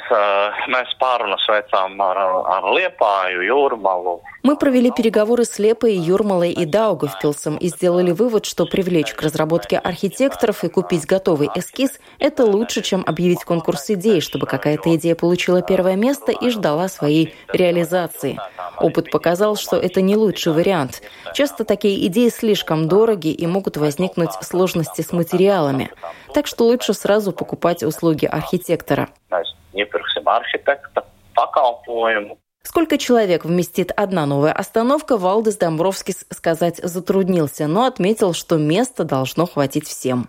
mēs 0.70 0.90
pārunas 1.00 1.42
veicām 1.78 2.00
ar, 2.00 2.18
ar 2.46 2.64
Liepāju, 2.74 3.42
Jūrmalu, 3.42 4.20
Мы 4.44 4.56
провели 4.56 4.90
переговоры 4.90 5.44
с 5.44 5.58
Лепой, 5.58 5.94
Юрмалой 5.94 6.52
и 6.52 6.64
Даугавпилсом 6.64 7.56
и 7.56 7.68
сделали 7.68 8.12
вывод, 8.12 8.46
что 8.46 8.66
привлечь 8.66 9.12
к 9.12 9.20
разработке 9.20 9.78
архитекторов 9.78 10.64
и 10.64 10.68
купить 10.68 11.06
готовый 11.06 11.50
эскиз– 11.54 11.98
это 12.18 12.46
лучше, 12.46 12.82
чем 12.82 13.04
объявить 13.06 13.44
конкурс 13.44 13.90
идей, 13.90 14.20
чтобы 14.20 14.46
какая-то 14.46 14.94
идея 14.94 15.16
получила 15.16 15.60
первое 15.60 15.96
место 15.96 16.32
и 16.32 16.50
ждала 16.50 16.88
своей 16.88 17.34
реализации. 17.52 18.38
Опыт 18.80 19.10
показал, 19.10 19.56
что 19.56 19.76
это 19.76 20.00
не 20.00 20.16
лучший 20.16 20.52
вариант. 20.52 21.02
Часто 21.34 21.64
такие 21.64 22.06
идеи 22.06 22.28
слишком 22.28 22.88
дороги 22.88 23.28
и 23.28 23.46
могут 23.46 23.76
возникнуть 23.76 24.32
сложности 24.40 25.02
с 25.02 25.12
материалами. 25.12 25.90
Так 26.32 26.46
что 26.46 26.64
лучше 26.64 26.94
сразу 26.94 27.32
покупать 27.32 27.82
услуги 27.82 28.24
архитектора. 28.24 29.08
Сколько 32.62 32.98
человек 32.98 33.44
вместит 33.44 33.92
одна 33.96 34.26
новая 34.26 34.52
остановка, 34.52 35.16
Валдес 35.16 35.56
Домбровский 35.56 36.14
сказать 36.30 36.76
затруднился, 36.76 37.66
но 37.66 37.86
отметил, 37.86 38.34
что 38.34 38.56
места 38.56 39.04
должно 39.04 39.46
хватить 39.46 39.86
всем. 39.86 40.28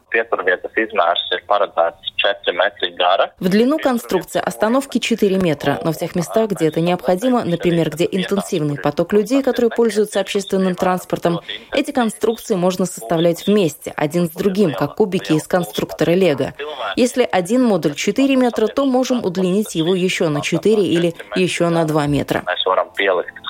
В 3.40 3.50
длину 3.50 3.80
конструкция 3.80 4.42
остановки 4.42 4.98
4 4.98 5.38
метра, 5.38 5.80
но 5.84 5.92
в 5.92 5.98
тех 5.98 6.16
местах, 6.16 6.50
где 6.52 6.68
это 6.68 6.82
необходимо, 6.82 7.44
например, 7.44 7.90
где 7.90 8.08
интенсивный 8.12 8.78
поток 8.78 9.14
людей, 9.14 9.42
которые 9.42 9.70
пользуются 9.70 10.20
общественным 10.20 10.76
транспортом, 10.76 11.40
эти 11.72 11.92
конструкции 11.92 12.56
можно 12.56 12.86
составлять 12.86 13.48
вместе, 13.48 13.94
один 13.96 14.28
с 14.28 14.32
другим, 14.32 14.74
как 14.74 14.96
кубики 14.96 15.34
из 15.34 15.48
конструктора 15.48 16.12
Лего. 16.12 16.54
Если 16.96 17.28
один 17.30 17.64
модуль 17.64 17.96
4 17.96 18.36
метра, 18.36 18.68
то 18.68 18.86
можем 18.86 19.24
удлинить 19.24 19.76
его 19.76 19.96
еще 19.96 20.30
на 20.30 20.42
4 20.42 20.84
или 20.84 21.14
еще 21.36 21.70
на 21.70 21.86
2 21.86 22.08
метра 22.08 22.44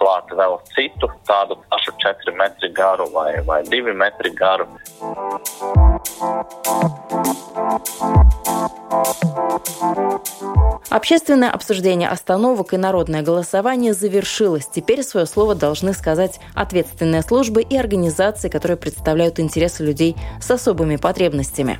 klāt 0.09 0.31
vēl 0.33 0.57
citu 0.73 1.09
tādu 1.29 1.57
pašu 1.69 1.93
4 2.01 2.33
metru 2.37 2.71
garu 2.73 3.09
vai, 3.13 3.41
vai 3.45 3.61
2 3.63 3.93
metru 3.93 4.33
garu. 4.33 4.67
Общественное 10.89 11.51
обсуждение 11.51 12.09
остановок 12.09 12.73
и 12.73 12.77
народное 12.77 13.21
голосование 13.21 13.93
завершилось. 13.93 14.67
Теперь 14.67 15.03
свое 15.03 15.27
слово 15.27 15.53
должны 15.53 15.93
сказать 15.93 16.39
ответственные 16.55 17.21
службы 17.21 17.61
и 17.61 17.77
организации, 17.77 18.49
которые 18.49 18.77
представляют 18.77 19.39
интересы 19.39 19.83
людей 19.83 20.15
с 20.41 20.49
особыми 20.49 20.95
потребностями. 20.95 21.79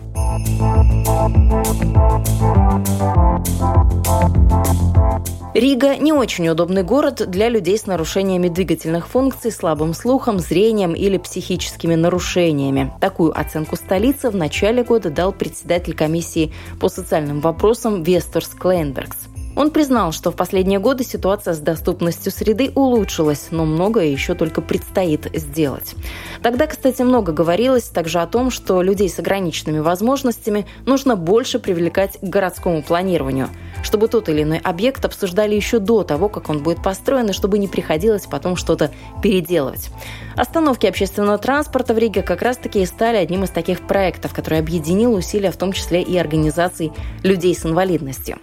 Рига– 5.55 5.95
не 5.97 6.13
очень 6.13 6.47
удобный 6.47 6.83
город 6.83 7.23
для 7.27 7.49
людей 7.49 7.75
с 7.75 7.87
нарушениями 7.87 8.49
двигательных 8.49 9.07
функций, 9.07 9.51
слабым 9.51 9.95
слухом, 9.95 10.37
зрением 10.37 10.93
или 10.93 11.17
психическими 11.17 11.95
нарушениями. 11.95 12.93
Такую 13.01 13.37
оценку 13.37 13.75
столицы 13.75 14.29
в 14.29 14.35
начале 14.35 14.83
года 14.83 15.09
дал 15.09 15.33
председатель 15.33 15.95
комиссии 15.95 16.53
по 16.79 16.87
социальным 16.87 17.41
вопросам 17.41 18.03
Виестурс 18.03 18.49
Клейнбергс. 18.49 19.28
Он 19.59 19.71
признал, 19.71 20.13
что 20.13 20.31
в 20.31 20.37
последние 20.37 20.79
годы 20.79 21.03
ситуация 21.03 21.53
с 21.53 21.59
доступностью 21.59 22.31
среды 22.31 22.71
улучшилась, 22.75 23.47
но 23.51 23.65
многое 23.65 24.05
еще 24.05 24.33
только 24.33 24.61
предстоит 24.61 25.27
сделать. 25.33 25.95
Тогда, 26.41 26.65
кстати, 26.65 27.01
много 27.01 27.33
говорилось 27.33 27.83
также 27.83 28.19
о 28.19 28.25
том, 28.25 28.51
что 28.51 28.81
людей 28.81 29.09
с 29.09 29.19
ограниченными 29.19 29.79
возможностями 29.79 30.65
нужно 30.85 31.17
больше 31.17 31.59
привлекать 31.59 32.19
к 32.21 32.23
городскому 32.23 32.81
планированию, 32.81 33.49
чтобы 33.83 34.07
тот 34.07 34.29
или 34.29 34.43
иной 34.43 34.59
объект 34.59 35.03
обсуждали 35.03 35.55
еще 35.55 35.79
до 35.79 36.03
того, 36.03 36.29
как 36.29 36.49
он 36.49 36.63
будет 36.63 36.81
построен, 36.81 37.27
и 37.27 37.33
чтобы 37.33 37.57
не 37.57 37.67
приходилось 37.67 38.27
потом 38.27 38.55
что-то 38.55 38.91
переделывать. 39.21 39.89
Остановки 40.37 40.85
общественного 40.85 41.37
транспорта 41.37 41.93
в 41.93 41.97
Риге 41.97 42.21
как 42.21 42.43
раз-таки 42.43 42.81
и 42.81 42.85
стали 42.85 43.17
одним 43.17 43.43
из 43.43 43.49
таких 43.49 43.85
проектов, 43.85 44.33
который 44.33 44.59
объединил 44.59 45.13
усилия 45.13 45.51
в 45.51 45.57
том 45.57 45.73
числе 45.73 46.01
и 46.01 46.17
организаций 46.17 46.93
людей 47.23 47.53
с 47.53 47.65
инвалидностью. 47.65 48.37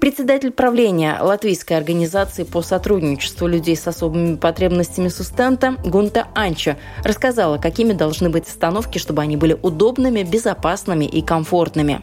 Председатель 0.00 0.50
правления 0.50 1.18
Латвийской 1.20 1.74
организации 1.74 2.44
по 2.44 2.62
сотрудничеству 2.62 3.46
людей 3.46 3.76
с 3.76 3.86
особыми 3.86 4.36
потребностями 4.36 5.08
Сустента 5.08 5.76
Гунта 5.84 6.28
Анча 6.34 6.78
рассказала, 7.04 7.58
какими 7.58 7.92
должны 7.92 8.30
быть 8.30 8.48
остановки, 8.48 8.96
чтобы 8.96 9.20
они 9.20 9.36
были 9.36 9.58
удобными, 9.60 10.22
безопасными 10.22 11.04
и 11.04 11.20
комфортными. 11.20 12.00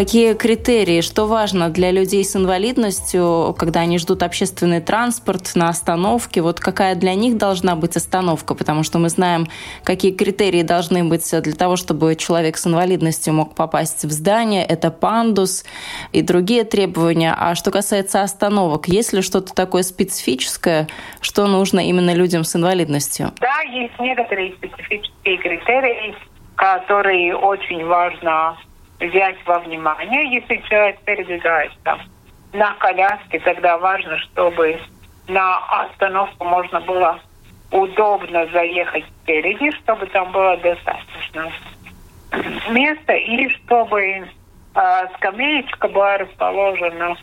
Какие 0.00 0.32
критерии, 0.32 1.02
что 1.02 1.26
важно 1.26 1.68
для 1.68 1.90
людей 1.90 2.24
с 2.24 2.34
инвалидностью, 2.34 3.54
когда 3.58 3.80
они 3.80 3.98
ждут 3.98 4.22
общественный 4.22 4.80
транспорт 4.80 5.52
на 5.54 5.68
остановке? 5.68 6.40
Вот 6.40 6.58
какая 6.58 6.94
для 6.94 7.14
них 7.14 7.36
должна 7.36 7.76
быть 7.76 7.96
остановка? 7.96 8.54
Потому 8.54 8.82
что 8.82 8.98
мы 8.98 9.10
знаем, 9.10 9.48
какие 9.84 10.10
критерии 10.12 10.62
должны 10.62 11.04
быть 11.04 11.30
для 11.42 11.52
того, 11.52 11.76
чтобы 11.76 12.16
человек 12.16 12.56
с 12.56 12.66
инвалидностью 12.66 13.34
мог 13.34 13.54
попасть 13.54 14.02
в 14.06 14.10
здание. 14.10 14.64
Это 14.64 14.90
пандус 14.90 15.66
и 16.12 16.22
другие 16.22 16.64
требования. 16.64 17.34
А 17.38 17.54
что 17.54 17.70
касается 17.70 18.22
остановок, 18.22 18.88
есть 18.88 19.12
ли 19.12 19.20
что-то 19.20 19.54
такое 19.54 19.82
специфическое, 19.82 20.88
что 21.20 21.46
нужно 21.46 21.80
именно 21.80 22.14
людям 22.14 22.44
с 22.44 22.56
инвалидностью? 22.56 23.32
Да, 23.38 23.60
есть 23.70 24.00
некоторые 24.00 24.54
специфические 24.54 25.36
критерии, 25.36 26.14
которые 26.56 27.36
очень 27.36 27.84
важно 27.84 28.56
взять 29.00 29.36
во 29.46 29.58
внимание, 29.60 30.32
если 30.32 30.56
человек 30.68 31.00
передвигается 31.00 31.98
на 32.52 32.74
коляске, 32.74 33.40
тогда 33.40 33.78
важно, 33.78 34.18
чтобы 34.18 34.78
на 35.28 35.58
остановку 35.82 36.44
можно 36.44 36.80
было 36.80 37.20
удобно 37.70 38.46
заехать 38.48 39.04
впереди, 39.04 39.70
чтобы 39.72 40.06
там 40.06 40.32
было 40.32 40.56
достаточно 40.56 41.52
места 42.70 43.12
и 43.14 43.48
чтобы 43.48 44.00
э, 44.00 44.26
скамеечка 45.16 45.88
была 45.88 46.18
расположена 46.18 47.16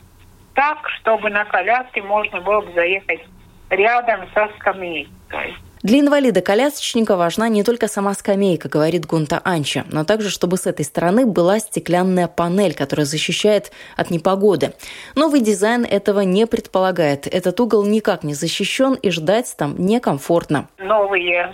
так, 0.54 0.90
чтобы 0.90 1.30
на 1.30 1.46
коляске 1.46 2.02
можно 2.02 2.42
было 2.42 2.62
бы 2.62 2.72
заехать 2.74 3.22
рядом 3.70 4.22
со 4.34 4.50
скамейкой. 4.58 5.56
Для 5.84 6.00
инвалида-колясочника 6.00 7.16
важна 7.16 7.50
не 7.50 7.64
только 7.64 7.88
сама 7.88 8.14
скамейка, 8.14 8.68
говорит 8.68 9.06
Гунта 9.06 9.40
Анча, 9.44 9.84
но 9.92 10.04
также, 10.04 10.32
чтобы 10.32 10.58
с 10.58 10.66
этой 10.66 10.84
стороны 10.84 11.28
была 11.28 11.60
стеклянная 11.60 12.28
панель, 12.28 12.74
которая 12.74 13.06
защищает 13.06 13.72
от 13.96 14.10
непогоды. 14.10 14.74
Новый 15.16 15.42
дизайн 15.42 15.86
этого 15.86 16.22
не 16.22 16.48
предполагает. 16.48 17.28
Этот 17.28 17.60
угол 17.60 17.86
никак 17.86 18.24
не 18.24 18.34
защищен 18.34 18.96
и 18.96 19.12
ждать 19.12 19.56
там 19.56 19.76
некомфортно. 19.78 20.68
Новые 20.80 21.54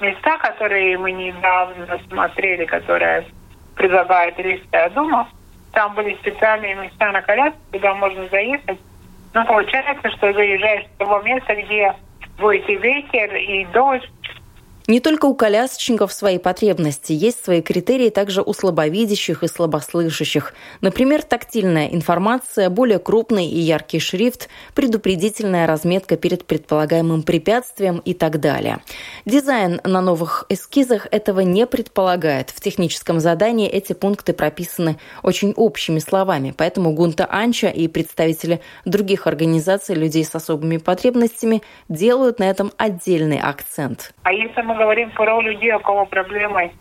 места, 0.00 0.38
которые 0.38 0.96
мы 0.98 1.10
недавно 1.10 1.98
смотрели, 2.08 2.64
которые 2.66 3.26
предлагает 3.74 4.38
Рижская 4.38 4.90
дума, 4.90 5.28
там 5.72 5.94
были 5.94 6.14
специальные 6.16 6.76
места 6.76 7.10
на 7.10 7.22
коляске, 7.22 7.58
куда 7.72 7.94
можно 7.94 8.28
заехать. 8.28 8.78
Но 9.32 9.44
получается, 9.44 10.08
что 10.10 10.32
заезжаешь 10.32 10.86
с 10.86 10.98
того 10.98 11.20
места, 11.22 11.56
где 11.56 11.92
будет 12.38 12.68
и 12.68 12.76
ветер, 12.76 13.34
и 13.34 13.64
дождь, 13.66 14.10
не 14.86 15.00
только 15.00 15.24
у 15.24 15.34
колясочников 15.34 16.12
свои 16.12 16.36
потребности, 16.36 17.12
есть 17.12 17.42
свои 17.42 17.62
критерии 17.62 18.10
также 18.10 18.42
у 18.42 18.52
слабовидящих 18.52 19.42
и 19.42 19.48
слабослышащих. 19.48 20.52
Например, 20.82 21.22
тактильная 21.22 21.88
информация, 21.88 22.68
более 22.68 22.98
крупный 22.98 23.46
и 23.46 23.58
яркий 23.58 23.98
шрифт, 23.98 24.50
предупредительная 24.74 25.66
разметка 25.66 26.18
перед 26.18 26.44
предполагаемым 26.44 27.22
препятствием 27.22 28.02
и 28.04 28.12
так 28.12 28.40
далее. 28.40 28.80
Дизайн 29.24 29.80
на 29.84 30.02
новых 30.02 30.44
эскизах 30.50 31.06
этого 31.10 31.40
не 31.40 31.66
предполагает. 31.66 32.50
В 32.50 32.60
техническом 32.60 33.20
задании 33.20 33.68
эти 33.68 33.94
пункты 33.94 34.34
прописаны 34.34 34.98
очень 35.22 35.54
общими 35.56 35.98
словами, 35.98 36.52
поэтому 36.54 36.92
Гунта 36.92 37.26
Анча 37.30 37.68
и 37.68 37.88
представители 37.88 38.60
других 38.84 39.26
организаций 39.26 39.94
людей 39.94 40.24
с 40.24 40.34
особыми 40.34 40.76
потребностями 40.76 41.62
делают 41.88 42.38
на 42.38 42.44
этом 42.44 42.70
отдельный 42.76 43.40
акцент. 43.40 44.12
А 44.24 44.32
если 44.32 44.60
говорим 44.74 45.10
про 45.10 45.40
людей, 45.40 45.72
у 45.72 45.80
кого 45.80 46.06
проблемы 46.06 46.72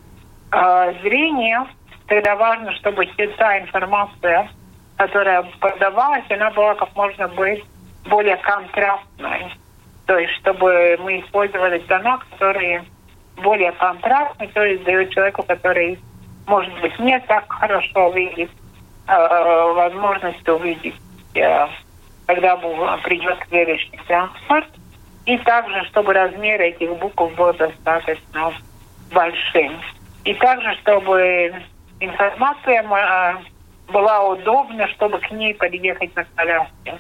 э, 0.52 0.94
зрения, 1.02 1.66
тогда 2.08 2.36
важно, 2.36 2.72
чтобы 2.74 3.06
та 3.38 3.60
информация, 3.60 4.50
которая 4.98 5.44
подавалась, 5.60 6.26
она 6.30 6.52
была 6.52 6.76
как 6.76 6.96
можно 6.96 7.28
быть 7.30 7.64
более 8.06 8.38
контрастной. 8.38 9.54
То 10.06 10.18
есть, 10.18 10.34
чтобы 10.36 10.98
мы 11.02 11.22
использовали 11.22 11.80
тона, 11.80 12.20
которые 12.32 12.84
более 13.38 13.72
контрастны, 13.74 14.48
то 14.50 14.64
есть 14.64 14.84
дают 14.84 15.10
человеку, 15.12 15.44
который, 15.44 16.00
может 16.46 16.74
быть, 16.82 16.98
не 17.00 17.20
так 17.22 17.46
хорошо 17.52 18.12
видит, 18.12 18.52
э, 19.08 19.74
возможность 19.74 20.48
увидеть, 20.48 20.96
э, 21.36 21.68
когда 22.28 22.58
придет 22.58 23.38
следующий 23.50 24.00
транспорт. 24.08 24.68
И 25.26 25.38
также, 25.40 25.84
чтобы 25.86 26.14
размер 26.14 26.62
этих 26.62 26.90
букв 26.98 27.34
был 27.36 27.54
достаточно 27.54 28.54
большим. 29.12 29.82
И 30.26 30.34
также, 30.36 30.74
чтобы 30.82 31.54
информация 32.00 32.84
а, 32.90 33.42
была 33.88 34.28
удобна, 34.30 34.88
чтобы 34.90 35.20
к 35.20 35.32
ней 35.32 35.54
подъехать 35.54 36.16
на 36.16 36.26
коляске. 36.36 37.00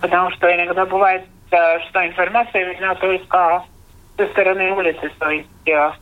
Потому 0.00 0.30
что 0.32 0.54
иногда 0.54 0.84
бывает, 0.84 1.24
что 1.48 2.06
информация 2.06 2.64
видна 2.64 2.94
только 2.96 3.64
со 4.16 4.26
стороны 4.28 4.72
улицы. 4.72 5.10
То 5.18 5.30
есть 5.30 5.48
э, 5.66 5.92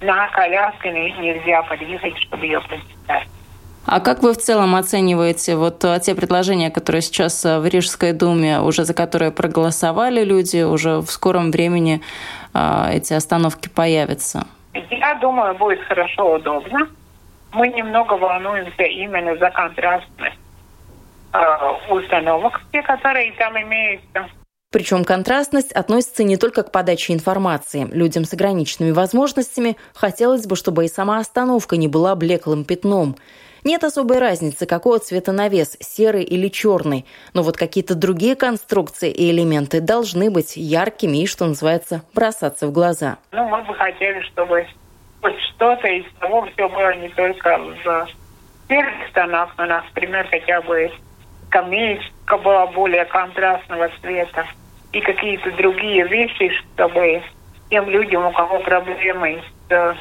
на 0.00 0.28
коляске 0.28 0.90
нельзя 0.92 1.62
подъехать, 1.62 2.16
чтобы 2.18 2.46
ее 2.46 2.60
прочитать. 2.60 3.28
А 3.90 3.98
как 3.98 4.22
вы 4.22 4.34
в 4.34 4.36
целом 4.36 4.76
оцениваете 4.76 5.56
вот 5.56 5.84
э, 5.84 5.98
те 6.00 6.14
предложения, 6.14 6.70
которые 6.70 7.02
сейчас 7.02 7.44
э, 7.44 7.58
в 7.58 7.66
Рижской 7.66 8.12
думе, 8.12 8.60
уже 8.60 8.84
за 8.84 8.94
которые 8.94 9.32
проголосовали 9.32 10.22
люди, 10.22 10.62
уже 10.62 10.98
в 10.98 11.10
скором 11.10 11.50
времени 11.50 12.00
э, 12.54 12.90
эти 12.92 13.14
остановки 13.14 13.68
появятся? 13.68 14.46
Я 14.74 15.16
думаю, 15.16 15.56
будет 15.56 15.80
хорошо, 15.88 16.36
удобно. 16.36 16.88
Мы 17.52 17.66
немного 17.66 18.12
волнуемся 18.12 18.84
именно 18.84 19.36
за 19.38 19.50
контрастность 19.50 20.38
э, 21.32 21.38
установок, 21.90 22.60
те, 22.70 22.82
которые 22.82 23.32
там 23.32 23.60
имеются. 23.60 24.28
Причем 24.70 25.04
контрастность 25.04 25.72
относится 25.72 26.22
не 26.22 26.36
только 26.36 26.62
к 26.62 26.70
подаче 26.70 27.12
информации. 27.12 27.88
Людям 27.90 28.24
с 28.24 28.32
ограниченными 28.32 28.92
возможностями 28.92 29.76
хотелось 29.94 30.46
бы, 30.46 30.54
чтобы 30.54 30.84
и 30.84 30.88
сама 30.88 31.18
остановка 31.18 31.76
не 31.76 31.88
была 31.88 32.14
блеклым 32.14 32.64
пятном. 32.64 33.16
Нет 33.62 33.84
особой 33.84 34.18
разницы, 34.18 34.64
какого 34.64 34.98
цвета 34.98 35.32
навес, 35.32 35.76
серый 35.80 36.24
или 36.24 36.48
черный, 36.48 37.04
но 37.34 37.42
вот 37.42 37.58
какие-то 37.58 37.94
другие 37.94 38.34
конструкции 38.34 39.10
и 39.10 39.30
элементы 39.30 39.80
должны 39.80 40.30
быть 40.30 40.56
яркими 40.56 41.18
и, 41.18 41.26
что 41.26 41.44
называется, 41.44 42.02
бросаться 42.14 42.66
в 42.66 42.72
глаза. 42.72 43.18
Ну, 43.32 43.46
мы 43.48 43.62
бы 43.62 43.74
хотели, 43.74 44.20
чтобы 44.22 44.66
хоть 45.20 45.38
что-то 45.40 45.88
из 45.88 46.06
того 46.18 46.48
все 46.52 46.68
было 46.68 46.96
не 46.96 47.10
только 47.10 47.58
в 47.58 48.08
серых 48.68 49.12
тонах, 49.12 49.54
но, 49.58 49.66
например, 49.66 50.26
хотя 50.30 50.62
бы 50.62 50.90
скамеечка 51.48 52.38
была 52.38 52.66
более 52.68 53.04
контрастного 53.04 53.90
цвета 54.00 54.46
и 54.92 55.00
какие-то 55.00 55.50
другие 55.52 56.08
вещи, 56.08 56.50
чтобы 56.50 57.22
тем 57.68 57.90
людям, 57.90 58.24
у 58.24 58.32
кого 58.32 58.60
проблемы 58.60 59.42
с 59.68 59.96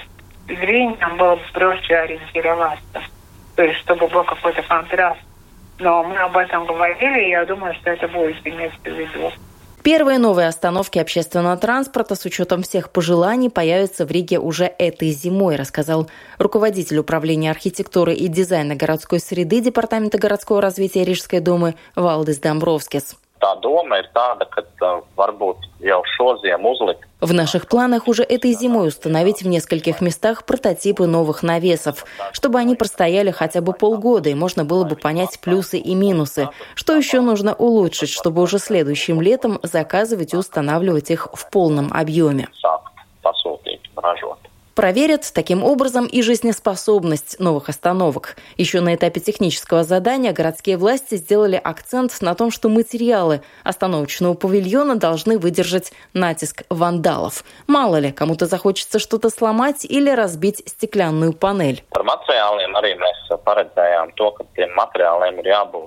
зрением, 0.48 1.18
было 1.18 1.38
проще 1.54 1.96
ориентироваться 1.96 3.02
то 3.60 3.66
есть 3.66 3.80
чтобы 3.80 4.08
был 4.08 4.24
какой-то 4.24 4.64
контраст. 4.64 5.20
Но 5.80 6.02
мы 6.06 6.16
об 6.16 6.38
этом 6.38 6.66
говорили, 6.66 7.26
и 7.26 7.30
я 7.32 7.44
думаю, 7.44 7.74
что 7.76 7.90
это 7.90 8.08
будет 8.08 8.38
иметься 8.48 8.80
в 8.86 8.88
виду. 8.88 9.34
Первые 9.84 10.18
новые 10.18 10.48
остановки 10.48 10.98
общественного 10.98 11.58
транспорта 11.58 12.16
с 12.16 12.24
учетом 12.24 12.64
всех 12.64 12.90
пожеланий 12.90 13.50
появятся 13.50 14.06
в 14.06 14.12
Риге 14.12 14.40
уже 14.40 14.64
этой 14.64 15.10
зимой, 15.10 15.58
рассказал 15.58 16.10
руководитель 16.38 17.00
управления 17.00 17.52
архитектуры 17.52 18.14
и 18.14 18.30
дизайна 18.30 18.76
городской 18.76 19.20
среды 19.20 19.60
Департамента 19.60 20.18
городского 20.18 20.62
развития 20.62 21.04
Рижской 21.04 21.42
думы 21.42 21.76
Валдис 21.98 22.40
Домбровскис. 22.40 23.18
Tā 23.40 23.54
doma 23.64 24.02
ir 24.02 24.10
tāda, 24.16 24.46
ka 24.52 24.94
varbūt 25.18 25.70
jau 25.84 26.02
šo 26.16 26.34
ziemu 26.44 26.76
uzlikt 26.76 27.10
в 27.22 27.34
наших 27.34 27.68
планах 27.68 28.08
уже 28.08 28.24
этой 28.24 28.54
зимой 28.54 28.88
установить 28.88 29.42
в 29.42 29.48
нескольких 29.48 30.00
местах 30.00 30.46
прототипы 30.46 31.06
новых 31.06 31.44
навесов, 31.44 32.06
чтобы 32.32 32.60
они 32.60 32.76
простояли 32.76 33.32
хотя 33.32 33.62
бы 33.62 33.74
полгода 33.74 34.30
и 34.30 34.36
можно 34.36 34.64
было 34.64 34.86
бы 34.86 34.96
понять 34.96 35.40
плюсы 35.40 35.78
и 35.78 35.96
минусы. 35.96 36.50
Что 36.76 36.96
еще 36.96 37.20
нужно 37.20 37.54
улучшить, 37.54 38.10
чтобы 38.10 38.42
уже 38.42 38.58
следующим 38.58 39.22
летом 39.22 39.60
заказывать 39.64 40.34
и 40.34 40.38
устанавливать 40.38 41.12
их 41.12 41.28
в 41.34 41.50
полном 41.50 41.92
объеме? 41.92 42.48
Проверят 44.80 45.30
таким 45.34 45.62
образом 45.62 46.06
и 46.06 46.22
жизнеспособность 46.22 47.38
новых 47.38 47.68
остановок. 47.68 48.38
Еще 48.56 48.80
на 48.80 48.96
этапе 48.96 49.20
технического 49.20 49.84
задания 49.84 50.32
городские 50.32 50.78
власти 50.78 51.16
сделали 51.16 51.60
акцент 51.62 52.22
на 52.22 52.34
том, 52.34 52.50
что 52.50 52.70
материалы 52.70 53.42
остановочного 53.66 54.36
павильона 54.36 54.96
должны 54.96 55.38
выдержать 55.38 55.92
натиск 56.14 56.64
вандалов. 56.70 57.44
Мало 57.68 57.98
ли, 57.98 58.14
кому-то 58.14 58.46
захочется 58.46 59.00
что-то 59.00 59.30
сломать 59.30 59.84
или 59.84 60.10
разбить 60.12 60.64
стеклянную 60.66 61.34
панель. 61.34 61.84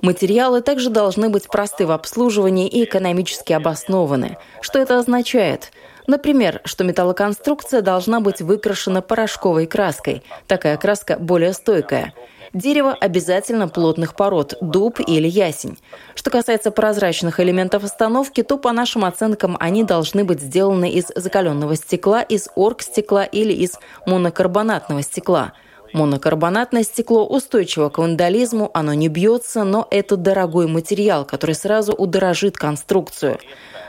Материалы 0.03 0.61
также 0.61 0.89
должны 0.91 1.29
быть 1.29 1.47
просты 1.47 1.87
в 1.87 1.91
обслуживании 1.91 2.67
и 2.67 2.83
экономически 2.83 3.53
обоснованы. 3.53 4.37
Что 4.61 4.77
это 4.77 4.99
означает? 4.99 5.71
Например, 6.07 6.61
что 6.65 6.83
металлоконструкция 6.83 7.81
должна 7.81 8.19
быть 8.19 8.41
выкрашена 8.41 9.01
порошковой 9.01 9.65
краской. 9.67 10.23
Такая 10.47 10.77
краска 10.77 11.17
более 11.17 11.53
стойкая. 11.53 12.13
Дерево 12.53 12.93
обязательно 12.93 13.67
плотных 13.67 14.15
пород– 14.15 14.53
дуб 14.61 14.99
или 14.99 15.27
ясень. 15.27 15.79
Что 16.13 16.29
касается 16.29 16.69
прозрачных 16.69 17.39
элементов 17.39 17.83
остановки, 17.83 18.43
то 18.43 18.57
по 18.57 18.71
нашим 18.71 19.05
оценкам 19.05 19.57
они 19.59 19.83
должны 19.83 20.23
быть 20.23 20.39
сделаны 20.39 20.91
из 20.91 21.07
закаленного 21.15 21.75
стекла, 21.75 22.21
из 22.21 22.49
оргстекла 22.53 23.23
или 23.23 23.53
из 23.53 23.79
монокарбонатного 24.05 25.01
стекла. 25.01 25.53
Монокарбонатное 25.93 26.83
стекло 26.83 27.25
устойчиво 27.25 27.89
к 27.89 27.97
вандализму, 27.97 28.69
оно 28.75 28.93
не 28.93 29.07
бьется, 29.07 29.63
но 29.63 29.87
это 29.89 30.15
дорогой 30.15 30.67
материал, 30.67 31.25
который 31.25 31.55
сразу 31.55 31.93
удорожит 31.93 32.55
конструкцию. 32.55 33.39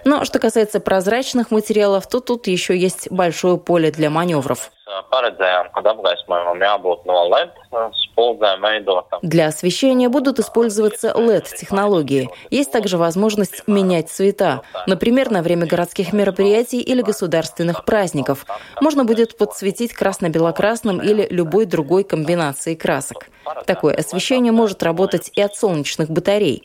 Но 0.04 0.24
что 0.24 0.38
касается 0.38 0.80
прозрачных 0.80 1.50
материалов, 1.50 2.06
то 2.08 2.20
тут 2.20 2.46
еще 2.46 2.76
есть 2.76 3.10
большое 3.10 3.56
поле 3.56 3.90
для 3.90 4.10
маневров. 4.10 4.70
Для 9.22 9.46
освещения 9.46 10.08
будут 10.08 10.38
использоваться 10.38 11.08
LED-технологии. 11.08 12.28
Есть 12.50 12.70
также 12.70 12.98
возможность 12.98 13.66
менять 13.66 14.10
цвета. 14.10 14.60
Например, 14.86 15.30
на 15.30 15.42
время 15.42 15.66
городских 15.66 16.12
мероприятий 16.12 16.80
или 16.80 17.02
государственных 17.02 17.84
праздников. 17.84 18.46
Можно 18.80 19.04
будет 19.04 19.38
подсветить 19.38 19.94
красно-белокрасным 19.94 21.00
или 21.00 21.26
любой 21.30 21.64
другой 21.64 22.04
комбинацией 22.04 22.76
красок. 22.76 23.28
Такое 23.66 23.94
освещение 23.94 24.52
может 24.52 24.82
работать 24.82 25.30
и 25.34 25.40
от 25.40 25.54
солнечных 25.54 26.10
батарей. 26.10 26.64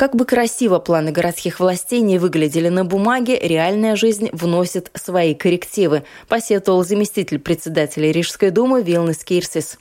Как 0.00 0.14
бы 0.14 0.24
красиво 0.24 0.78
планы 0.78 1.12
городских 1.12 1.60
властей 1.60 2.00
не 2.00 2.18
выглядели 2.18 2.70
на 2.70 2.86
бумаге, 2.86 3.38
реальная 3.38 3.96
жизнь 3.96 4.30
вносит 4.32 4.90
свои 4.94 5.34
коррективы, 5.34 6.04
посетовал 6.26 6.84
заместитель 6.84 7.38
председателя 7.38 8.10
Рижской 8.10 8.50
думы 8.50 8.82
Вилнес 8.82 9.22
Кирсис. 9.24 9.78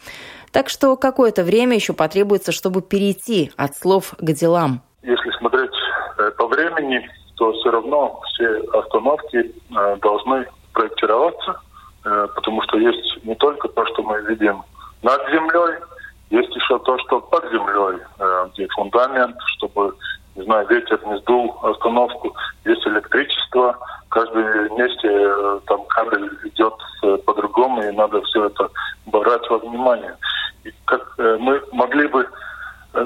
Так 0.52 0.68
что 0.68 0.98
какое-то 0.98 1.46
время 1.46 1.76
еще 1.76 1.94
потребуется, 1.94 2.52
чтобы 2.52 2.82
перейти 2.82 3.54
от 3.56 3.78
слов 3.78 4.14
к 4.18 4.32
делам. 4.34 4.82
Если 5.04 5.32
смотреть 5.38 5.72
э, 6.18 6.32
по 6.32 6.48
времени, 6.48 7.10
то 7.38 7.54
все 7.54 7.72
равно 7.72 8.20
все 8.34 8.58
остановки 8.74 9.38
э, 9.38 9.98
должны 10.02 10.46
проектироваться, 10.74 11.62
э, 12.04 12.28
потому 12.36 12.62
что 12.64 12.78
есть 12.78 13.24
не 13.24 13.36
только 13.36 13.70
то, 13.70 13.86
что 13.86 14.04
мы 14.04 14.22
видим 14.24 14.64
над 15.02 15.22
землей, 15.32 15.80
есть 16.30 16.56
еще 16.56 16.78
то, 16.80 16.98
что 17.00 17.20
под 17.22 17.44
землей, 17.52 18.00
э, 18.20 18.50
где 18.54 18.68
фундамент, 18.68 19.36
чтобы, 19.58 19.96
не 20.36 20.44
знаю, 20.44 20.68
ветер 20.68 21.00
не 21.08 21.18
сдул 21.20 21.58
остановку. 21.64 22.36
Есть 22.66 22.86
электричество, 22.86 23.78
в 24.06 24.10
каждом 24.10 24.78
месте 24.78 25.08
э, 25.08 25.60
там 25.66 25.84
кабель 25.86 26.30
идет 26.44 26.76
э, 27.04 27.18
по-другому, 27.26 27.82
и 27.82 27.92
надо 27.92 28.22
все 28.24 28.46
это 28.46 28.70
брать 29.08 29.50
во 29.50 29.58
внимание. 29.58 30.16
И 30.64 30.74
как 30.86 31.18
мы 31.18 31.62
могли 31.72 32.08
бы 32.08 32.28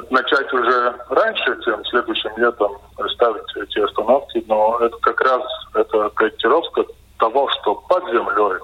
начать 0.09 0.51
уже 0.51 0.95
раньше, 1.09 1.61
чем 1.63 1.85
следующим 1.85 2.31
летом 2.37 2.71
ставить 3.13 3.55
эти 3.55 3.79
остановки, 3.79 4.43
но 4.47 4.79
это 4.79 4.97
как 4.97 5.21
раз 5.21 5.41
это 5.75 6.09
проектировка 6.09 6.83
того, 7.19 7.47
что 7.49 7.75
под 7.75 8.03
землей 8.05 8.59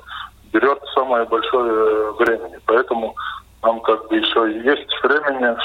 берет 0.52 0.80
самое 0.96 1.26
большое 1.26 2.12
времени. 2.14 2.58
Поэтому 2.66 3.16
нам 3.64 3.80
как 3.82 4.08
бы 4.08 4.18
еще 4.18 4.52
есть 4.64 5.04
времени, 5.04 5.56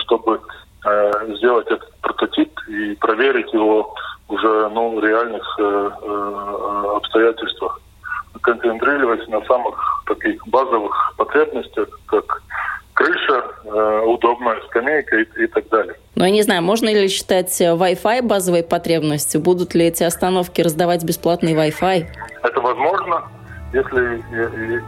чтобы 0.00 0.40
э, 0.86 1.34
сделать 1.36 1.66
этот 1.66 1.92
прототип 2.00 2.58
и 2.68 2.94
проверить 2.96 3.52
его 3.52 3.94
уже 4.28 4.68
ну, 4.70 4.98
в 4.98 5.04
реальных 5.04 5.42
э, 5.58 5.90
э, 6.02 6.96
обстоятельствах. 6.96 7.80
Концентрировать 8.42 9.28
на 9.28 9.44
самых 9.44 10.02
таких 10.06 10.46
базовых 10.48 11.14
потребностях, 11.16 11.88
как 12.06 12.42
крыша, 12.94 13.44
э, 13.64 14.02
удобная 14.06 14.60
скамейка 14.68 15.16
и, 15.18 15.44
и 15.44 15.46
так 15.48 15.68
далее. 15.68 15.94
Ну, 16.14 16.24
я 16.24 16.30
не 16.30 16.42
знаю, 16.42 16.62
можно 16.62 16.88
ли 16.88 17.08
считать 17.08 17.60
Wi-Fi 17.60 18.22
базовой 18.22 18.62
потребностью? 18.62 19.40
Будут 19.40 19.74
ли 19.74 19.86
эти 19.86 20.04
остановки 20.04 20.60
раздавать 20.60 21.04
бесплатный 21.04 21.54
Wi-Fi? 21.54 22.06
Это 22.42 22.60
возможно, 22.60 23.24
если, 23.72 24.22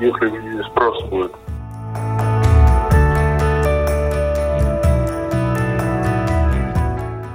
если 0.00 0.62
спрос 0.70 1.02
будет. 1.04 1.32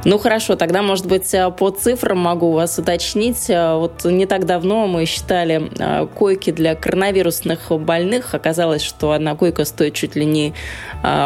Ну 0.08 0.18
хорошо, 0.18 0.56
тогда, 0.56 0.82
может 0.82 1.06
быть, 1.06 1.34
э, 1.34 1.52
по 1.52 1.70
цифрам 1.70 2.18
могу 2.18 2.54
вас 2.54 2.80
уточнить. 2.80 3.50
Э, 3.50 3.76
вот 3.76 4.06
не 4.06 4.26
так 4.26 4.46
давно 4.46 4.88
мы 4.88 5.04
считали 5.04 5.70
э, 5.78 6.08
койки 6.16 6.52
для 6.52 6.76
коронавирусных 6.76 7.74
больных. 7.78 8.34
Оказалось, 8.34 8.84
что 8.84 9.12
одна 9.12 9.36
койка 9.36 9.66
стоит 9.66 9.96
чуть 9.96 10.16
ли 10.16 10.24
не 10.24 10.54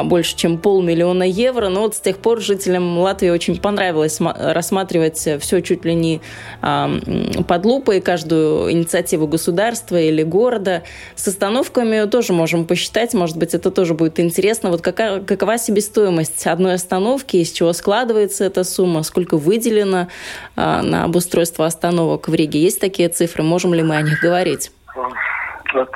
больше, 0.06 0.36
чем 0.36 0.58
полмиллиона 0.58 1.24
евро. 1.24 1.70
Но 1.70 1.82
вот 1.82 1.96
с 1.96 2.00
тех 2.00 2.18
пор 2.18 2.42
жителям 2.42 2.98
Латвии 2.98 3.30
очень 3.30 3.58
понравилось 3.58 4.20
рассматривать 4.20 5.30
все 5.40 5.62
чуть 5.62 5.86
ли 5.86 5.94
не 5.94 6.20
под 6.62 7.66
лупой, 7.66 8.02
каждую 8.02 8.72
инициативу 8.72 9.28
государства 9.28 10.00
или 10.00 10.24
города. 10.24 10.84
С 11.16 11.28
остановками 11.28 12.08
тоже 12.10 12.34
можем 12.34 12.66
посчитать, 12.66 13.14
может 13.14 13.38
быть, 13.38 13.54
это 13.54 13.72
тоже 13.72 13.94
будет 13.94 14.20
интересно. 14.20 14.70
Вот 14.70 14.82
какая, 14.82 15.22
какова 15.22 15.58
себестоимость 15.58 16.46
одной 16.48 16.74
остановки, 16.74 17.38
из 17.38 17.52
чего 17.52 17.74
складывается 17.74 18.44
эта 18.44 18.64
сумма, 18.74 19.04
сколько 19.04 19.38
выделено 19.38 20.08
а, 20.56 20.82
на 20.82 21.04
обустройство 21.04 21.66
остановок 21.66 22.28
в 22.28 22.34
Риге? 22.34 22.60
Есть 22.60 22.80
такие 22.80 23.10
цифры? 23.10 23.44
Можем 23.44 23.74
ли 23.74 23.84
мы 23.84 23.96
о 23.96 24.02
них 24.02 24.22
говорить? 24.22 24.72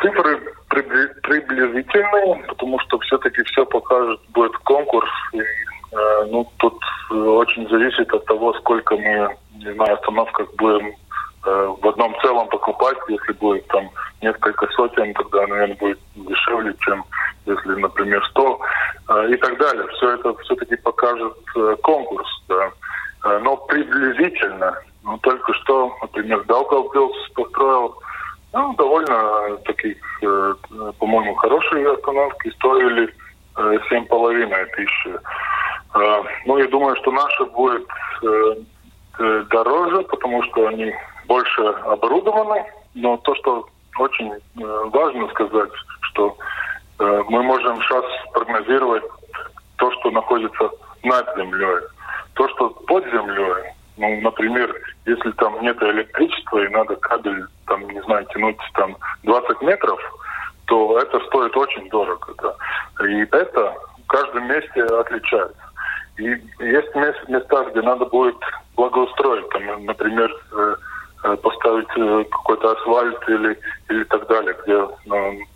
Цифры 0.01 0.41
приблизительные, 0.69 2.43
потому 2.47 2.79
что 2.81 2.99
все-таки 2.99 3.43
все 3.43 3.65
покажет, 3.65 4.19
будет 4.29 4.55
конкурс. 4.59 5.09
И, 5.33 5.39
э, 5.39 6.25
ну, 6.29 6.49
тут 6.57 6.77
очень 7.11 7.67
зависит 7.69 8.11
от 8.13 8.25
того, 8.25 8.53
сколько 8.55 8.95
мы 8.97 9.35
знаю, 9.73 9.95
остановках 9.95 10.53
будем 10.55 10.87
э, 11.45 11.75
в 11.81 11.87
одном 11.87 12.15
целом 12.21 12.47
покупать. 12.49 12.97
Если 13.07 13.33
будет 13.33 13.67
там 13.67 13.89
несколько 14.21 14.67
сотен, 14.73 15.13
тогда, 15.13 15.47
наверное, 15.47 15.77
будет 15.77 15.99
дешевле, 16.15 16.73
чем 16.79 17.03
если, 17.45 17.75
например, 17.75 18.23
100 18.31 18.59
э, 19.09 19.33
и 19.33 19.37
так 19.37 19.57
далее. 19.57 19.87
Все 19.93 20.11
это 20.11 20.35
все-таки 20.43 20.75
покажет 20.77 21.37
э, 21.55 21.75
конкурс. 21.83 22.27
Да. 22.47 22.71
Э, 23.25 23.39
но 23.39 23.57
приблизительно, 23.57 24.77
ну, 25.03 25.17
только 25.19 25.53
что, 25.53 25.95
например, 26.01 26.43
Даугавпилс 26.45 27.29
построил 27.35 27.95
ну, 28.53 28.73
довольно 28.75 29.57
таких, 29.65 29.97
по-моему, 30.99 31.35
хорошие 31.35 31.91
остановки, 31.91 32.49
стоили 32.51 33.13
семь 33.89 34.05
половиной 34.05 34.65
тысячи. 34.67 35.19
Ну, 36.45 36.57
я 36.57 36.67
думаю, 36.69 36.95
что 36.95 37.11
наши 37.11 37.43
будет 37.47 37.85
дороже, 39.49 40.03
потому 40.03 40.41
что 40.43 40.67
они 40.67 40.95
больше 41.27 41.61
оборудованы. 41.63 42.63
Но 42.93 43.17
то, 43.17 43.35
что 43.35 43.67
очень 43.99 44.31
важно 44.55 45.27
сказать, 45.31 45.71
что 45.99 46.37
мы 46.99 47.43
можем 47.43 47.81
сейчас 47.81 48.05
прогнозировать 48.33 49.03
то, 49.77 49.91
что 49.91 50.11
находится 50.11 50.69
над 51.03 51.35
землей. 51.35 51.81
То, 52.33 52.47
что 52.49 52.69
под 52.69 53.05
землей, 53.05 53.71
ну, 53.97 54.21
например, 54.21 54.73
если 55.05 55.31
там 55.31 55.61
нет 55.61 55.81
электричества 55.81 56.63
и 56.63 56.69
надо 56.69 56.95
кабель, 56.97 57.45
там, 57.67 57.87
не 57.89 58.01
знаю, 58.03 58.25
тянуть 58.33 58.57
там 58.73 58.97
20 59.23 59.61
метров, 59.61 59.99
то 60.65 60.99
это 60.99 61.19
стоит 61.27 61.55
очень 61.55 61.89
дорого. 61.89 62.33
Да. 62.41 63.05
И 63.05 63.21
это 63.31 63.73
в 64.03 64.07
каждом 64.07 64.47
месте 64.47 64.83
отличаются. 64.83 65.61
И 66.17 66.23
есть 66.23 66.95
места, 66.95 67.65
где 67.71 67.81
надо 67.81 68.05
будет 68.05 68.37
благоустроить, 68.75 69.49
там, 69.49 69.85
например, 69.85 70.31
э, 70.53 70.75
э, 71.23 71.35
поставить 71.37 71.89
э, 71.97 72.23
какой-то 72.31 72.71
асфальт 72.71 73.29
или, 73.29 73.59
или 73.89 74.03
так 74.05 74.27
далее, 74.27 74.55
где 74.63 74.87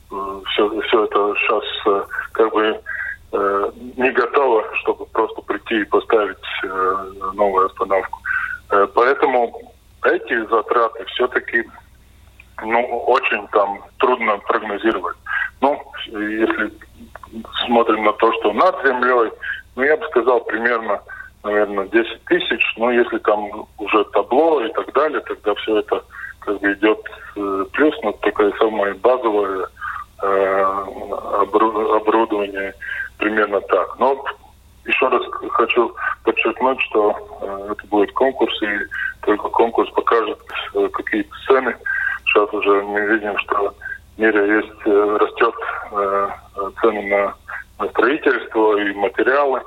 все, 0.10 0.82
все 0.82 1.04
это 1.06 1.34
сейчас 1.36 1.64
как 2.34 2.52
бы 2.54 2.82
не 3.32 4.10
готово, 4.12 4.66
чтобы 4.78 5.06
просто 5.08 5.42
прийти 5.44 5.82
и 5.82 5.86
поставить 5.86 6.38
новую 7.36 7.68
остановку. 7.68 8.20
Поэтому 8.96 9.74
эти 10.04 10.46
затраты 10.48 11.06
все-таки 11.06 11.64
ну, 12.64 13.04
очень 13.08 13.48
там 13.50 13.80
трудно 14.00 14.38
прогнозировать. 14.40 15.18
Ну, 15.62 15.82
если 16.08 16.72
смотрим 17.66 18.04
на 18.04 18.14
то, 18.14 18.32
что 18.34 18.54
над 18.54 18.76
землей, 18.86 19.32
ну, 19.76 19.84
я 19.84 19.98
бы 19.98 20.06
сказал, 20.08 20.42
примерно, 20.42 21.02
наверное, 21.44 21.88
10 21.88 22.24
тысяч. 22.26 22.74
Но 22.78 22.92
если 22.92 23.18
там 23.20 23.68
уже 23.78 24.04
табло 24.06 24.62
и 24.62 24.72
так 24.74 24.92
далее, 24.94 25.22
тогда 25.22 25.54
все 25.56 25.80
это 25.80 26.04
как 26.40 26.60
бы 26.60 26.74
идет 26.74 27.00
э, 27.36 27.66
плюс, 27.74 27.96
но 28.04 28.12
такое 28.14 28.52
самое 28.58 28.94
базовое 28.96 29.64
э, 29.64 29.68
оборудование 31.96 32.74
примерно 33.18 33.62
так. 33.62 34.00
Но 34.00 34.24
еще 34.86 35.08
раз 35.08 35.22
хочу 35.52 35.94
подчеркнуть, 36.24 36.82
что 36.82 37.16
э, 37.42 37.72
это 37.72 37.88
будет 37.88 38.12
конкурс, 38.14 38.54
и 38.64 38.68
только 39.22 39.50
конкурс 39.50 39.90
покажет, 39.92 40.40
э, 40.74 40.88
какие 40.94 41.28
цены. 41.46 41.76
Сейчас 42.26 42.52
уже 42.54 42.82
мы 42.84 43.02
видим, 43.02 43.38
что 43.40 43.74
в 44.16 44.20
мире 44.20 44.58
есть, 44.58 44.82
э, 44.86 45.18
растет 45.20 45.56
э, 45.92 46.30
цены 46.82 47.36
на 47.78 47.88
строительство 47.90 48.78
и 48.78 48.94
материалы. 48.94 49.62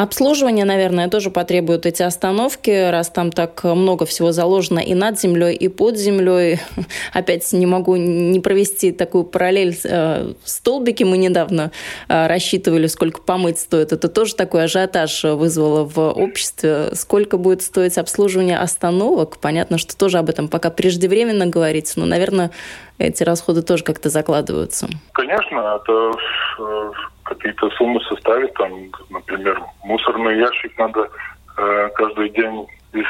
Обслуживание, 0.00 0.64
наверное, 0.64 1.10
тоже 1.10 1.30
потребуют 1.30 1.84
эти 1.84 2.02
остановки, 2.02 2.88
раз 2.90 3.10
там 3.10 3.30
так 3.30 3.64
много 3.64 4.06
всего 4.06 4.32
заложено 4.32 4.78
и 4.78 4.94
над 4.94 5.20
землей, 5.20 5.54
и 5.54 5.68
под 5.68 5.98
землей. 5.98 6.58
Опять 7.12 7.52
не 7.52 7.66
могу 7.66 7.96
не 7.96 8.40
провести 8.40 8.92
такую 8.92 9.24
параллель. 9.24 9.78
Э, 9.84 10.32
столбики 10.42 11.04
мы 11.04 11.18
недавно 11.18 11.70
э, 12.08 12.26
рассчитывали, 12.28 12.86
сколько 12.86 13.20
помыть 13.20 13.58
стоит. 13.58 13.92
Это 13.92 14.08
тоже 14.08 14.36
такой 14.36 14.64
ажиотаж 14.64 15.24
вызвало 15.24 15.84
в 15.84 15.98
обществе. 15.98 16.94
Сколько 16.94 17.36
будет 17.36 17.60
стоить 17.60 17.98
обслуживание 17.98 18.56
остановок? 18.56 19.36
Понятно, 19.36 19.76
что 19.76 19.94
тоже 19.94 20.16
об 20.16 20.30
этом 20.30 20.48
пока 20.48 20.70
преждевременно 20.70 21.44
говорить, 21.44 21.92
но, 21.96 22.06
наверное, 22.06 22.52
эти 23.00 23.22
расходы 23.22 23.62
тоже 23.62 23.82
как-то 23.82 24.10
закладываются. 24.10 24.88
Конечно, 25.12 25.80
это 25.82 26.12
э, 26.58 26.92
какие-то 27.24 27.70
суммы 27.70 28.00
составить, 28.02 28.52
там, 28.54 28.72
например, 29.08 29.60
мусорный 29.82 30.38
ящик 30.38 30.76
надо 30.78 31.08
э, 31.56 31.88
каждый 31.94 32.28
день 32.30 32.66
из... 32.92 33.06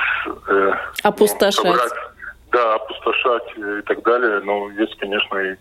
Э, 0.49 0.73
опустошать. 1.03 1.65
Ну, 1.65 1.73
собрать, 1.73 1.93
да, 2.53 2.75
опустошать 2.75 3.57
и 3.57 3.83
так 3.83 4.03
далее. 4.03 4.41
Но 4.45 4.71
есть, 4.71 4.97
конечно, 4.99 5.37
и, 5.39 5.53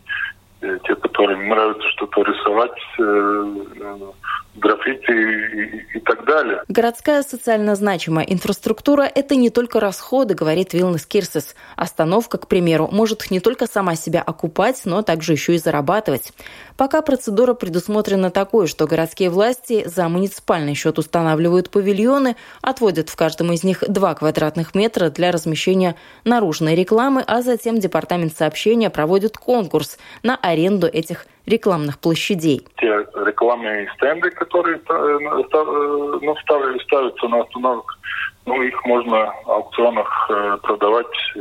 и 0.62 0.80
те, 0.84 0.96
которым 0.96 1.50
нравится 1.50 1.88
что-то 1.90 2.22
рисовать, 2.22 2.80
э, 3.00 3.56
э 3.82 4.12
граффити 4.60 5.12
и, 5.12 5.98
и 5.98 6.00
так 6.02 6.26
далее. 6.26 6.64
Городская 6.68 7.24
социально 7.24 7.76
значимая 7.76 8.26
инфраструктура– 8.26 9.04
это 9.16 9.36
не 9.36 9.50
только 9.50 9.80
расходы, 9.80 10.34
говорит 10.36 10.74
Вилнес 10.74 11.06
Кирсес. 11.06 11.56
Остановка, 11.76 12.38
к 12.38 12.48
примеру, 12.48 12.90
может 12.92 13.32
не 13.32 13.40
только 13.40 13.68
сама 13.68 13.96
себя 13.96 14.22
окупать, 14.22 14.82
но 14.86 15.02
также 15.02 15.34
еще 15.34 15.56
и 15.56 15.58
зарабатывать. 15.58 16.34
Пока 16.78 17.02
процедура 17.02 17.54
предусмотрена 17.54 18.32
такой, 18.32 18.68
что 18.68 18.88
городские 18.88 19.30
власти 19.30 19.84
за 19.86 20.08
муниципальный 20.08 20.76
счет 20.76 20.98
устанавливают 20.98 21.70
павильоны, 21.70 22.36
отводят 22.62 23.10
в 23.10 23.16
каждом 23.16 23.52
из 23.52 23.64
них 23.64 23.84
2 23.88 24.16
квадратных 24.16 24.76
метра 24.76 25.10
для 25.10 25.32
размещения 25.32 25.96
наружной 26.24 26.76
рекламы, 26.76 27.24
а 27.26 27.42
затем 27.42 27.80
Департамент 27.80 28.36
сообщения 28.36 28.90
проводит 28.90 29.38
конкурс 29.38 29.98
на 30.24 30.36
аренду 30.36 30.88
этих 30.88 31.26
рекламных 31.50 32.00
площадей. 32.00 32.66
Те 32.78 33.06
рекламные 33.26 33.90
стенды, 33.96 34.30
которые 34.32 34.78
э, 34.78 34.82
э, 34.88 36.20
ну, 36.22 36.36
ставили, 36.44 36.80
ставятся 36.84 37.28
на 37.28 37.42
остановках, 37.42 37.98
ну, 38.46 38.62
их 38.62 38.86
можно 38.86 39.34
в 39.46 39.52
аукционах 39.52 40.28
э, 40.30 40.58
продавать 40.62 41.34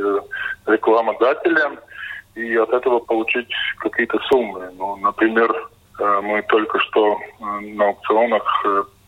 рекламодателям 0.65 1.79
и 2.35 2.55
от 2.55 2.69
этого 2.69 2.99
получить 2.99 3.49
какие-то 3.79 4.19
суммы. 4.29 4.69
Ну, 4.77 4.95
например, 4.97 5.53
мы 5.99 6.41
только 6.43 6.79
что 6.79 7.19
на 7.39 7.87
аукционах 7.87 8.65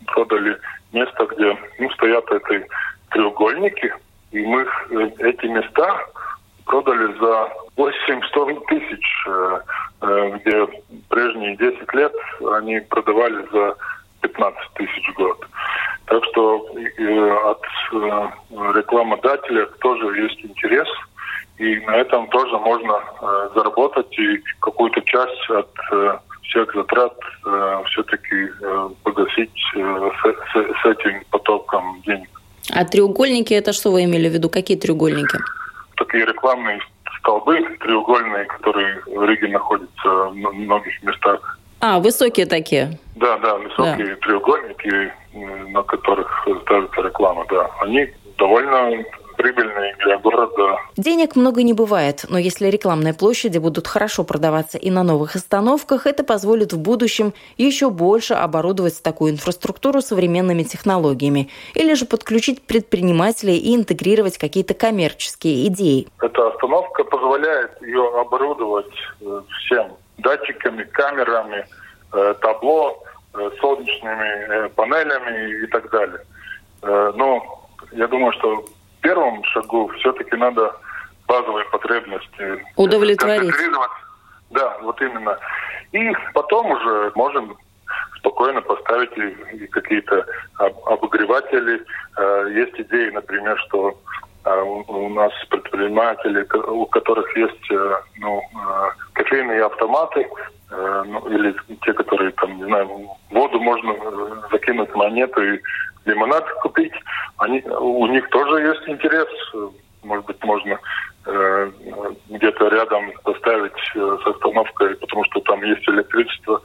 продали 0.07 0.57
место, 0.91 1.25
где 1.27 1.57
ну, 1.79 1.89
стоят 1.91 2.25
эти 2.31 2.65
треугольники, 3.11 3.93
и 4.31 4.45
мы 4.45 4.67
эти 5.19 5.45
места 5.45 6.05
продали 6.65 7.17
за 7.19 7.49
800 7.81 8.65
тысяч, 8.67 9.25
э, 9.27 9.59
э, 10.01 10.37
где 10.37 10.67
прежние 11.09 11.57
10 11.57 11.93
лет 11.93 12.13
они 12.53 12.79
продавали 12.81 13.43
за 13.51 13.75
15 14.21 14.61
тысяч 14.75 15.09
в 15.09 15.13
год. 15.15 15.47
Так 16.05 16.23
что 16.25 16.57
от 17.49 17.61
э, 17.93 18.29
рекламодателя 18.77 19.65
тоже 19.79 20.05
есть 20.21 20.45
интерес, 20.45 20.87
и 21.57 21.79
на 21.87 21.95
этом 21.95 22.27
тоже 22.27 22.57
можно 22.57 22.93
заработать 23.55 24.17
и 24.19 24.41
какую-то 24.59 25.01
часть 25.01 25.49
от 25.49 25.69
всех 26.43 26.73
затрат 26.73 27.13
все-таки 27.85 28.49
погасить 29.03 29.51
с, 29.73 30.23
с 30.23 30.85
этим 30.85 31.23
потоком 31.29 32.01
денег. 32.05 32.29
А 32.73 32.83
треугольники 32.83 33.53
это 33.53 33.73
что 33.73 33.91
вы 33.91 34.05
имели 34.05 34.27
в 34.27 34.33
виду? 34.33 34.49
Какие 34.49 34.77
треугольники? 34.77 35.37
Такие 35.97 36.25
рекламные 36.25 36.79
столбы 37.21 37.61
треугольные, 37.79 38.45
которые 38.45 39.01
в 39.05 39.23
Риге 39.23 39.47
находятся 39.47 40.09
в 40.09 40.33
многих 40.33 41.01
местах. 41.03 41.57
А, 41.79 41.99
высокие 41.99 42.45
такие? 42.45 42.99
Да, 43.15 43.37
да, 43.39 43.55
высокие 43.55 44.15
да. 44.15 44.15
треугольники, 44.17 45.13
на 45.71 45.81
которых 45.83 46.47
ставится 46.63 47.01
реклама, 47.01 47.45
да. 47.49 47.69
Они 47.79 48.07
довольно 48.37 49.03
прибыльные 49.41 49.95
для 50.05 50.17
города. 50.17 50.77
Денег 50.97 51.35
много 51.35 51.63
не 51.63 51.73
бывает, 51.73 52.25
но 52.29 52.37
если 52.37 52.67
рекламные 52.67 53.13
площади 53.13 53.57
будут 53.57 53.87
хорошо 53.87 54.23
продаваться 54.23 54.77
и 54.77 54.91
на 54.91 55.03
новых 55.03 55.35
остановках, 55.35 56.05
это 56.05 56.23
позволит 56.23 56.73
в 56.73 56.79
будущем 56.79 57.33
еще 57.57 57.89
больше 57.89 58.35
оборудовать 58.35 59.01
такую 59.01 59.31
инфраструктуру 59.31 60.01
современными 60.01 60.63
технологиями 60.63 61.49
или 61.73 61.95
же 61.95 62.05
подключить 62.05 62.61
предпринимателей 62.61 63.57
и 63.57 63.75
интегрировать 63.75 64.37
какие-то 64.37 64.73
коммерческие 64.73 65.67
идеи. 65.67 66.07
Эта 66.21 66.47
остановка 66.49 67.03
позволяет 67.03 67.81
ее 67.81 68.19
оборудовать 68.19 68.93
э, 69.21 69.41
всем 69.65 69.93
датчиками, 70.19 70.83
камерами, 70.83 71.65
э, 72.13 72.35
табло, 72.41 73.03
э, 73.33 73.49
солнечными 73.59 74.67
панелями 74.69 75.63
и 75.63 75.67
так 75.67 75.89
далее. 75.89 76.19
Но 76.83 77.61
я 77.91 78.07
думаю, 78.07 78.33
что 78.33 78.65
первом 79.01 79.43
шагу 79.45 79.87
все-таки 79.99 80.35
надо 80.35 80.75
базовые 81.27 81.65
потребности 81.65 82.65
удовлетворить. 82.75 83.53
Да, 84.49 84.77
вот 84.81 85.01
именно. 85.01 85.37
И 85.91 86.11
потом 86.33 86.71
уже 86.71 87.11
можем 87.15 87.57
спокойно 88.17 88.61
поставить 88.61 89.17
и, 89.17 89.63
и 89.63 89.67
какие-то 89.67 90.25
обогреватели. 90.85 91.83
Э, 92.17 92.47
есть 92.53 92.79
идеи, 92.79 93.09
например, 93.09 93.57
что 93.67 93.97
э, 94.45 94.61
у 94.61 95.09
нас 95.09 95.31
предприниматели, 95.49 96.45
у 96.67 96.85
которых 96.85 97.35
есть 97.35 97.71
э, 97.71 97.95
ну, 98.19 98.41
кофейные 99.13 99.65
автоматы, 99.65 100.27
ну, 100.71 101.27
или 101.27 101.53
те, 101.83 101.91
которые 101.91 102.31
там, 102.31 102.57
не 102.57 102.63
знаю, 102.63 102.87
воду 103.29 103.59
можно 103.59 103.93
закинуть 104.51 104.95
монету 104.95 105.43
и 105.43 105.59
лимонад 106.05 106.47
купить. 106.61 106.93
Они, 107.37 107.61
у 107.61 108.07
них 108.07 108.27
тоже 108.29 108.61
есть 108.67 108.87
интерес. 108.87 109.27
Может 110.03 110.25
быть, 110.25 110.43
можно 110.43 110.79
э, 111.25 111.71
где-то 112.29 112.67
рядом 112.69 113.11
поставить 113.23 113.73
э, 113.95 114.17
с 114.23 114.27
остановкой, 114.27 114.95
потому 114.95 115.23
что 115.25 115.39
там 115.41 115.61
есть 115.63 115.87
электричество 115.87 116.61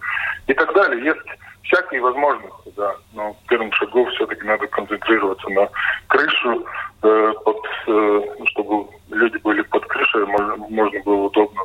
и 0.47 0.55
так 0.55 0.73
далее. 0.75 1.05
Есть 1.05 1.27
всякие 1.65 2.01
возможности, 2.01 2.73
да. 2.77 2.95
Но 3.15 3.35
в 3.35 3.49
первом 3.49 3.73
шагу 3.73 4.07
все-таки 4.07 4.47
надо 4.47 4.67
концентрироваться 4.69 5.49
на 5.51 5.69
крышу, 6.07 6.65
э, 7.03 7.33
под, 7.45 7.67
э, 7.89 8.21
чтобы 8.47 8.89
люди 9.11 9.37
были 9.39 9.63
под 9.63 9.85
крышей, 9.87 10.25
можно, 10.27 10.57
можно 10.57 11.01
было 11.03 11.23
удобно 11.27 11.63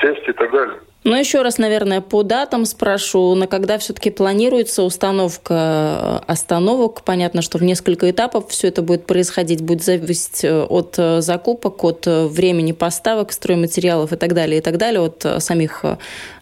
сесть 0.00 0.28
и 0.28 0.32
так 0.32 0.50
далее. 0.50 0.80
Но 1.04 1.16
еще 1.16 1.42
раз, 1.42 1.58
наверное, 1.58 2.00
по 2.00 2.22
датам 2.22 2.64
спрошу, 2.64 3.34
на 3.34 3.46
когда 3.46 3.76
все-таки 3.78 4.10
планируется 4.10 4.82
установка 4.82 5.54
э, 5.54 6.32
остановок? 6.32 7.02
Понятно, 7.04 7.42
что 7.42 7.58
в 7.58 7.62
несколько 7.62 8.10
этапов 8.10 8.48
все 8.48 8.68
это 8.68 8.80
будет 8.80 9.06
происходить, 9.06 9.62
будет 9.62 9.82
зависеть 9.82 10.44
э, 10.44 10.62
от 10.62 10.98
э, 10.98 11.20
закупок, 11.20 11.84
от 11.84 12.06
времени 12.06 12.72
поставок 12.72 13.32
стройматериалов 13.32 14.12
и 14.12 14.16
так 14.16 14.32
далее, 14.32 14.58
и 14.58 14.60
так 14.62 14.78
далее, 14.78 15.02
от 15.02 15.42
самих 15.42 15.84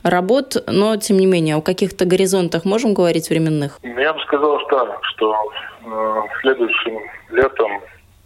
работ. 0.05 0.57
Но, 0.69 0.97
тем 0.97 1.19
не 1.19 1.27
менее, 1.27 1.57
о 1.57 1.61
каких-то 1.61 2.05
горизонтах 2.05 2.65
можем 2.65 2.95
говорить 2.95 3.31
временных? 3.31 3.81
Я 3.83 4.13
бы 4.13 4.21
сказал, 4.21 4.61
что, 4.61 4.97
что 5.03 5.53
э, 5.85 6.23
следующим 6.41 6.99
летом 7.31 7.81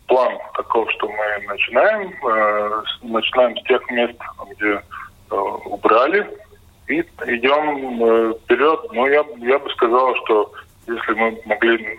план 0.07 0.33
таков, 0.55 0.91
что 0.93 1.09
мы 1.09 1.47
начинаем, 1.47 2.13
э, 2.29 2.83
начинаем 3.03 3.57
с 3.57 3.63
тех 3.65 3.91
мест, 3.91 4.19
где 4.51 4.83
убрали 5.31 6.27
и 6.89 7.01
идем 7.01 8.03
э, 8.03 8.35
вперед. 8.45 8.81
Ну, 8.93 9.07
я, 9.07 9.25
я 9.39 9.59
бы 9.59 9.71
сказал, 9.71 10.15
что 10.25 10.53
если 10.87 11.13
мы 11.15 11.41
могли 11.47 11.99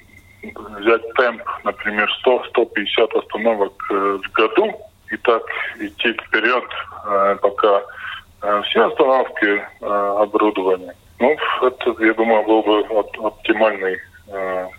взять 0.80 1.14
темп, 1.16 1.42
например, 1.64 2.10
100-150 2.26 3.20
остановок 3.20 3.74
э, 3.92 4.20
в 4.24 4.32
году, 4.32 4.82
и 5.12 5.18
так 5.18 5.42
идти 5.80 6.12
вперед, 6.12 6.66
пока 7.42 7.82
все 8.64 8.88
остановки 8.88 9.66
оборудования, 9.82 10.94
ну, 11.18 11.34
это, 11.62 11.96
я 12.04 12.14
думаю, 12.14 12.44
был 12.44 12.62
бы 12.62 12.80
оптимальной, 13.26 13.98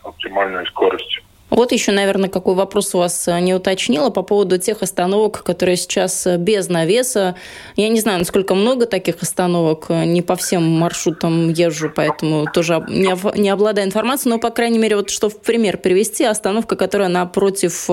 оптимальной 0.05 0.67
скоростью. 0.67 1.23
Вот 1.59 1.73
еще, 1.73 1.90
наверное, 1.90 2.29
какой 2.29 2.55
вопрос 2.55 2.94
у 2.94 2.99
вас 2.99 3.27
э, 3.27 3.40
не 3.40 3.53
уточнила 3.53 4.11
по 4.11 4.23
поводу 4.23 4.59
тех 4.59 4.81
остановок, 4.81 5.42
которые 5.42 5.77
сейчас 5.77 6.25
э, 6.25 6.37
без 6.37 6.68
навеса. 6.68 7.35
Я 7.75 7.88
не 7.88 7.99
знаю, 7.99 8.21
насколько 8.21 8.55
много 8.55 8.87
таких 8.87 9.21
остановок, 9.23 9.87
э, 9.88 10.05
не 10.05 10.23
по 10.23 10.37
всем 10.37 10.62
маршрутам 10.62 11.51
езжу, 11.51 11.90
поэтому 11.92 12.47
тоже 12.47 12.87
не, 12.88 13.12
не 13.37 13.49
обладаю 13.49 13.88
информацией, 13.88 14.35
но, 14.35 14.38
по 14.38 14.51
крайней 14.51 14.79
мере, 14.79 14.94
вот 14.94 15.11
что 15.11 15.29
в 15.29 15.40
пример 15.40 15.79
привести, 15.79 16.23
остановка, 16.23 16.77
которая 16.77 17.09
напротив 17.09 17.88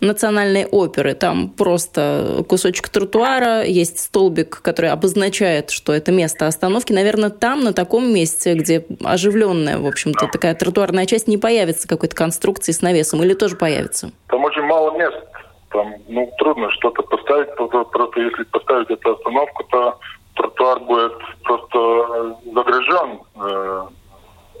национальной 0.00 0.66
оперы. 0.66 1.14
Там 1.14 1.50
просто 1.50 2.44
кусочек 2.48 2.88
тротуара, 2.88 3.62
есть 3.62 4.00
столбик, 4.00 4.60
который 4.62 4.90
обозначает, 4.90 5.70
что 5.70 5.92
это 5.92 6.10
место 6.10 6.48
остановки. 6.48 6.92
Наверное, 6.92 7.30
там, 7.30 7.62
на 7.62 7.72
таком 7.72 8.12
месте, 8.12 8.54
где 8.54 8.84
оживленная, 9.04 9.78
в 9.78 9.86
общем-то, 9.86 10.28
такая 10.32 10.56
тротуарная 10.56 11.06
часть, 11.06 11.28
не 11.28 11.38
появится 11.38 11.86
какой-то 11.86 12.16
конструкции 12.16 12.72
с 12.72 12.82
навесом 12.82 12.95
или 13.22 13.34
тоже 13.34 13.56
появится? 13.56 14.10
Там 14.28 14.44
очень 14.44 14.62
мало 14.62 14.96
мест. 14.96 15.16
Там, 15.70 15.94
ну, 16.08 16.30
трудно 16.38 16.70
что-то 16.70 17.02
поставить. 17.02 17.54
Просто, 17.56 17.84
просто 17.84 18.20
если 18.20 18.44
поставить 18.44 18.90
эту 18.90 19.14
остановку, 19.14 19.64
то 19.64 19.98
тротуар 20.34 20.80
будет 20.80 21.12
просто 21.42 22.36
загряжен 22.52 23.20
э, 23.36 23.86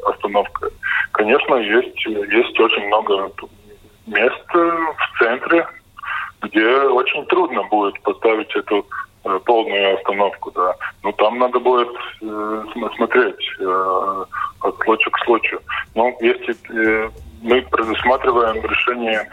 остановкой. 0.04 0.70
Конечно, 1.12 1.54
есть, 1.56 2.06
есть 2.06 2.60
очень 2.60 2.86
много 2.86 3.30
мест 4.06 4.44
в 4.52 5.18
центре, 5.18 5.66
где 6.42 6.66
очень 6.66 7.24
трудно 7.26 7.62
будет 7.64 8.00
поставить 8.02 8.54
эту 8.54 8.86
э, 9.24 9.38
полную 9.44 9.96
остановку, 9.96 10.50
да. 10.52 10.74
Но 11.02 11.12
там 11.12 11.38
надо 11.38 11.58
будет 11.58 11.88
э, 12.22 12.64
смотреть 12.96 13.50
э, 13.60 14.24
от 14.60 14.76
случая 14.84 15.10
к 15.10 15.18
случаю. 15.24 15.60
Но 15.94 16.12
если 16.20 16.56
э, 16.70 17.10
мы 17.42 17.62
предусматриваем 17.62 18.62
решение 18.64 19.28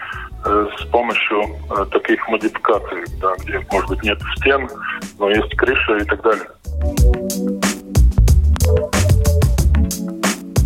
э, 0.45 0.67
с 0.79 0.85
помощью 0.85 1.43
э, 1.43 1.85
таких 1.91 2.27
модификаций, 2.27 3.03
да, 3.21 3.33
где, 3.39 3.65
может 3.71 3.89
быть, 3.89 4.03
нет 4.03 4.19
стен, 4.37 4.67
но 5.19 5.29
есть 5.29 5.55
крыша 5.55 5.97
и 5.97 6.03
так 6.05 6.21
далее. 6.21 6.47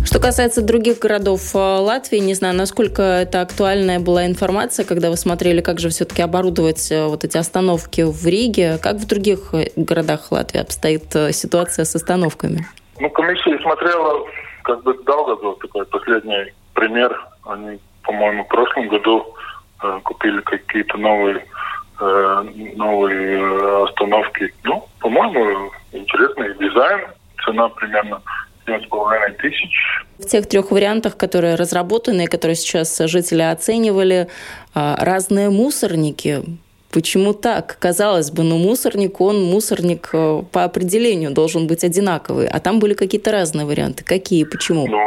Что 0.04 0.20
касается 0.20 0.62
других 0.62 0.98
городов 0.98 1.54
э, 1.54 1.58
Латвии, 1.58 2.18
не 2.18 2.34
знаю, 2.34 2.56
насколько 2.56 3.02
это 3.02 3.40
актуальная 3.40 4.00
была 4.00 4.26
информация, 4.26 4.84
когда 4.84 5.10
вы 5.10 5.16
смотрели, 5.16 5.60
как 5.60 5.78
же 5.78 5.90
все-таки 5.90 6.22
оборудовать 6.22 6.90
вот 6.90 7.24
эти 7.24 7.36
остановки 7.36 8.02
в 8.02 8.26
Риге. 8.26 8.78
Как 8.82 8.96
в 8.96 9.06
других 9.06 9.54
городах 9.76 10.32
Латвии 10.32 10.60
обстоит 10.60 11.12
ситуация 11.32 11.84
с 11.84 11.94
остановками? 11.94 12.66
Ну, 13.00 13.08
комиссия 13.10 13.58
смотрела, 13.60 14.26
как 14.64 14.82
бы 14.82 14.94
долго 15.04 15.36
был 15.36 15.54
такой 15.54 15.86
последний 15.86 16.52
пример. 16.78 17.26
Они, 17.44 17.78
по-моему, 18.02 18.44
в 18.44 18.48
прошлом 18.48 18.88
году 18.88 19.34
э, 19.82 20.00
купили 20.04 20.40
какие-то 20.42 20.96
новые 20.96 21.44
э, 22.00 22.44
новые 22.76 23.40
э, 23.40 23.84
остановки. 23.84 24.54
Ну, 24.64 24.86
по-моему, 25.00 25.70
интересный 25.92 26.54
дизайн. 26.54 27.00
Цена 27.44 27.68
примерно 27.68 28.20
7,5 28.66 29.32
тысяч. 29.40 30.04
В 30.18 30.26
тех 30.26 30.46
трех 30.48 30.70
вариантах, 30.70 31.16
которые 31.16 31.54
разработаны, 31.54 32.26
которые 32.26 32.56
сейчас 32.56 32.98
жители 32.98 33.42
оценивали, 33.42 34.28
а, 34.74 34.96
разные 34.98 35.48
мусорники. 35.50 36.42
Почему 36.90 37.32
так? 37.32 37.78
Казалось 37.78 38.30
бы, 38.30 38.42
ну 38.42 38.58
мусорник, 38.58 39.20
он 39.20 39.42
мусорник 39.44 40.10
э, 40.12 40.42
по 40.52 40.64
определению 40.64 41.30
должен 41.32 41.66
быть 41.66 41.84
одинаковый, 41.84 42.48
а 42.48 42.60
там 42.60 42.78
были 42.78 42.94
какие-то 42.94 43.30
разные 43.30 43.66
варианты. 43.66 44.04
Какие, 44.04 44.44
почему? 44.44 44.86
Ну, 44.86 44.98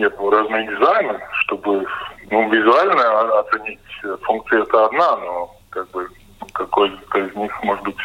нет, 0.00 0.14
разные 0.18 0.66
дизайны, 0.66 1.20
чтобы 1.42 1.86
ну, 2.30 2.50
визуально 2.50 3.40
оценить 3.40 3.78
функцию 4.22 4.62
это 4.62 4.86
одна, 4.86 5.16
но 5.16 5.54
как 5.70 5.90
бы 5.90 6.08
какой-то 6.52 7.18
из 7.18 7.34
них, 7.36 7.52
может 7.62 7.84
быть, 7.84 7.96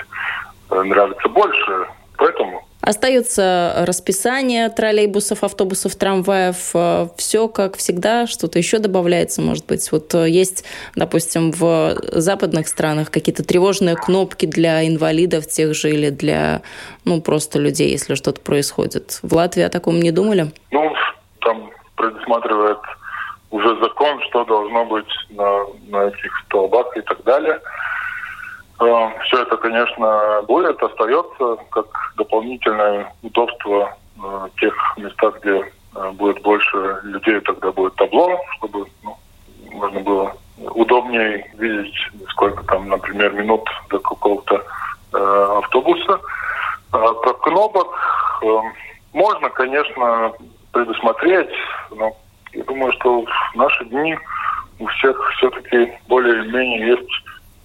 нравится 0.69 1.29
больше. 1.29 1.87
Поэтому 2.17 2.65
Остается 2.85 3.83
расписание 3.87 4.69
троллейбусов, 4.69 5.43
автобусов, 5.43 5.95
трамваев. 5.95 6.69
Э, 6.75 7.07
Все 7.17 7.47
как 7.47 7.77
всегда, 7.77 8.27
что-то 8.27 8.59
еще 8.59 8.77
добавляется, 8.77 9.41
может 9.41 9.65
быть. 9.65 9.91
Вот 9.91 10.13
э, 10.13 10.29
есть, 10.29 10.65
допустим, 10.95 11.51
в 11.51 11.95
западных 12.11 12.67
странах 12.67 13.09
какие-то 13.09 13.43
тревожные 13.43 13.95
кнопки 13.95 14.45
для 14.45 14.87
инвалидов 14.87 15.47
тех 15.47 15.73
же 15.73 15.89
или 15.89 16.11
для, 16.11 16.61
ну, 17.05 17.21
просто 17.21 17.57
людей, 17.57 17.89
если 17.89 18.13
что-то 18.13 18.39
происходит. 18.39 19.17
В 19.23 19.33
Латвии 19.33 19.63
о 19.63 19.69
таком 19.69 19.99
не 19.99 20.11
думали? 20.11 20.51
Ну, 20.69 20.93
там 21.41 21.71
предусматривает 21.95 22.79
уже 23.51 23.79
закон, 23.79 24.21
что 24.23 24.43
должно 24.45 24.85
быть 24.85 25.13
на, 25.29 25.65
на 25.87 26.07
этих 26.07 26.37
столбах 26.45 26.95
и 26.97 27.01
так 27.01 27.23
далее. 27.23 27.59
Э, 28.79 29.09
Все 29.23 29.41
это, 29.41 29.57
конечно, 29.57 30.41
будет, 30.47 30.81
остается 30.81 31.57
как 31.71 31.85
дополнительное 32.17 33.13
удобство 33.21 33.95
э, 34.21 34.47
тех 34.59 34.73
местах, 34.97 35.39
где 35.41 35.71
э, 35.95 36.11
будет 36.11 36.41
больше 36.41 36.99
людей, 37.03 37.39
тогда 37.41 37.71
будет 37.71 37.95
табло, 37.95 38.39
чтобы 38.57 38.85
ну, 39.03 39.17
можно 39.71 39.99
было 40.01 40.35
удобнее 40.57 41.49
видеть, 41.57 41.95
сколько 42.29 42.63
там, 42.65 42.89
например, 42.89 43.33
минут 43.33 43.67
до 43.89 43.99
какого-то 43.99 44.63
э, 45.13 45.57
автобуса. 45.59 46.19
А 46.91 47.13
про 47.13 47.33
кнопок 47.33 48.41
э, 48.43 48.47
можно, 49.13 49.49
конечно, 49.49 50.33
предусмотреть. 50.75 51.49
Но 51.95 52.11
я 52.51 52.63
думаю, 52.65 52.91
что 52.93 53.21
в 53.21 53.55
наши 53.55 53.85
дни 53.85 54.17
у 54.79 54.87
всех 54.87 55.17
все-таки 55.37 55.93
более-менее 56.07 56.89
есть 56.89 57.09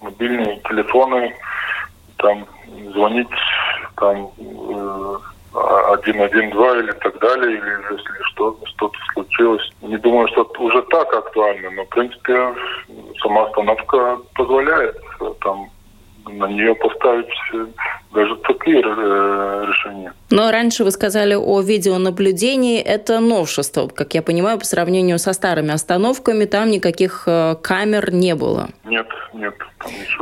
мобильные 0.01 0.59
телефоны, 0.61 1.35
там 2.17 2.45
звонить 2.93 3.27
там 3.97 4.31
э, 4.37 5.17
112 5.51 6.35
или 6.35 6.91
так 6.91 7.19
далее, 7.19 7.57
или 7.57 7.93
если 7.93 8.23
что, 8.31 8.57
что-то 8.63 8.97
случилось. 9.13 9.69
Не 9.81 9.97
думаю, 9.97 10.27
что 10.29 10.43
это 10.43 10.61
уже 10.61 10.81
так 10.83 11.13
актуально, 11.13 11.69
но 11.71 11.83
в 11.83 11.89
принципе 11.89 12.55
сама 13.21 13.43
остановка 13.43 14.17
позволяет 14.35 14.95
там 15.41 15.69
на 16.27 16.45
нее 16.45 16.73
поставить 16.75 17.33
э, 17.53 17.65
даже 18.13 18.35
такие 18.37 18.81
э, 18.81 19.65
решения. 19.67 20.13
Но 20.29 20.51
раньше 20.51 20.83
вы 20.83 20.91
сказали 20.91 21.33
о 21.33 21.61
видеонаблюдении. 21.61 22.79
Это 22.79 23.19
новшество, 23.19 23.87
как 23.87 24.13
я 24.13 24.21
понимаю, 24.21 24.59
по 24.59 24.65
сравнению 24.65 25.17
со 25.17 25.33
старыми 25.33 25.71
остановками. 25.71 26.45
Там 26.45 26.69
никаких 26.69 27.23
э, 27.25 27.55
камер 27.61 28.13
не 28.13 28.35
было. 28.35 28.69
Нет, 28.83 29.07
нет. 29.33 29.55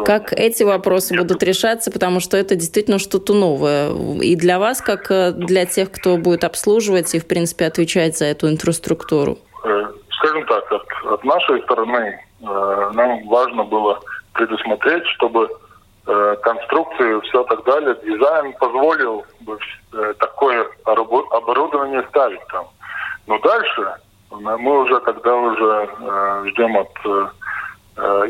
Как 0.05 0.33
эти 0.33 0.63
вопросы 0.63 1.13
нет. 1.13 1.23
будут 1.23 1.43
решаться, 1.43 1.91
потому 1.91 2.19
что 2.19 2.37
это 2.37 2.55
действительно 2.55 2.99
что-то 2.99 3.33
новое. 3.33 3.91
И 4.21 4.35
для 4.35 4.59
вас, 4.59 4.81
как 4.81 5.09
для 5.37 5.65
тех, 5.65 5.91
кто 5.91 6.17
будет 6.17 6.43
обслуживать 6.43 7.13
и, 7.15 7.19
в 7.19 7.27
принципе, 7.27 7.65
отвечать 7.65 8.17
за 8.17 8.25
эту 8.25 8.49
инфраструктуру? 8.49 9.39
Скажем 10.11 10.45
так, 10.45 10.71
от, 10.71 11.13
от 11.13 11.23
нашей 11.23 11.61
стороны 11.63 12.21
нам 12.41 13.27
важно 13.27 13.63
было 13.63 13.99
предусмотреть, 14.33 15.05
чтобы 15.15 15.49
Э, 15.49 15.68
конструкцию, 16.05 17.21
все 17.21 17.43
так 17.43 17.63
далее. 17.65 17.95
Дизайн 18.03 18.53
позволил 18.53 19.25
бы 19.41 19.57
э, 19.93 20.13
такое 20.19 20.67
оборудование 20.85 22.03
ставить 22.09 22.45
там. 22.47 22.67
Но 23.27 23.37
дальше 23.39 23.95
мы 24.31 24.83
уже, 24.83 24.99
когда 25.01 25.35
уже 25.35 25.89
э, 25.99 26.43
ждем 26.49 26.77
от 26.77 27.29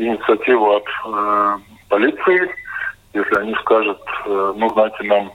инициативу 0.00 0.72
от 0.72 0.84
полиции, 1.88 2.52
если 3.12 3.38
они 3.38 3.54
скажут, 3.62 4.00
ну, 4.26 4.68
знаете, 4.70 5.04
нам 5.04 5.30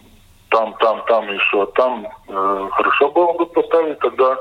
там, 0.55 0.73
там, 0.79 1.03
там 1.07 1.27
еще, 1.27 1.65
там 1.75 2.07
э, 2.27 2.69
хорошо 2.71 3.11
было 3.11 3.33
бы 3.33 3.45
поставить, 3.47 3.99
тогда 3.99 4.37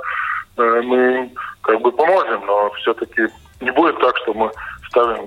э, 0.56 0.82
мы 0.82 1.30
как 1.62 1.80
бы 1.80 1.90
поможем, 1.90 2.46
но 2.46 2.70
все-таки 2.80 3.22
не 3.60 3.70
будет 3.72 3.98
так, 3.98 4.16
что 4.18 4.32
мы 4.34 4.50
ставим 4.88 5.26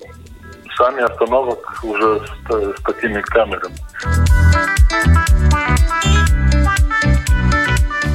сами 0.78 1.02
остановок 1.02 1.84
уже 1.84 2.22
с, 2.48 2.80
с 2.80 2.82
такими 2.84 3.22
камерами. 3.22 3.76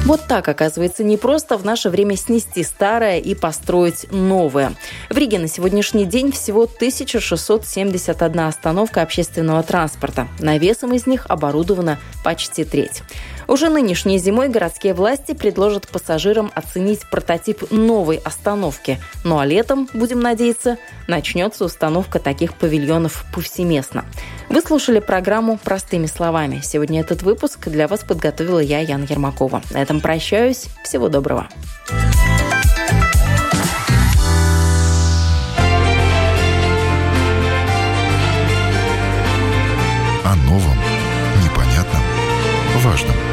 Вот 0.05 0.27
так, 0.27 0.49
оказывается, 0.49 1.01
не 1.01 1.15
просто 1.15 1.57
в 1.57 1.63
наше 1.63 1.89
время 1.89 2.17
снести 2.17 2.61
старое 2.63 3.19
и 3.19 3.35
построить 3.35 4.11
новое. 4.11 4.73
В 5.09 5.17
Риге 5.17 5.39
на 5.39 5.47
сегодняшний 5.47 6.03
день 6.03 6.33
всего 6.33 6.63
1671 6.63 8.39
остановка 8.41 9.01
общественного 9.01 9.63
транспорта. 9.63 10.27
Навесом 10.39 10.93
из 10.93 11.07
них 11.07 11.25
оборудована 11.29 11.99
почти 12.21 12.65
треть. 12.65 13.01
Уже 13.47 13.69
нынешней 13.69 14.17
зимой 14.17 14.49
городские 14.49 14.93
власти 14.93 15.33
предложат 15.33 15.87
пассажирам 15.87 16.51
оценить 16.55 17.09
прототип 17.09 17.71
новой 17.71 18.17
остановки. 18.17 18.99
Ну 19.23 19.39
а 19.39 19.45
летом, 19.45 19.89
будем 19.93 20.19
надеяться, 20.19 20.77
начнется 21.07 21.65
установка 21.65 22.19
таких 22.19 22.53
павильонов 22.55 23.25
повсеместно. 23.33 24.05
Вы 24.49 24.61
слушали 24.61 24.99
программу 24.99 25.57
«Простыми 25.57 26.05
словами». 26.05 26.61
Сегодня 26.63 27.01
этот 27.01 27.23
выпуск 27.23 27.67
для 27.67 27.87
вас 27.87 28.01
подготовила 28.01 28.59
я, 28.59 28.79
Яна 28.79 29.05
Ермакова. 29.09 29.61
На 29.71 29.81
этом 29.81 29.99
прощаюсь. 29.99 30.67
Всего 30.83 31.09
доброго. 31.09 31.47
О 40.23 40.35
новом, 40.35 40.77
непонятном, 41.43 42.01
важном. 42.83 43.32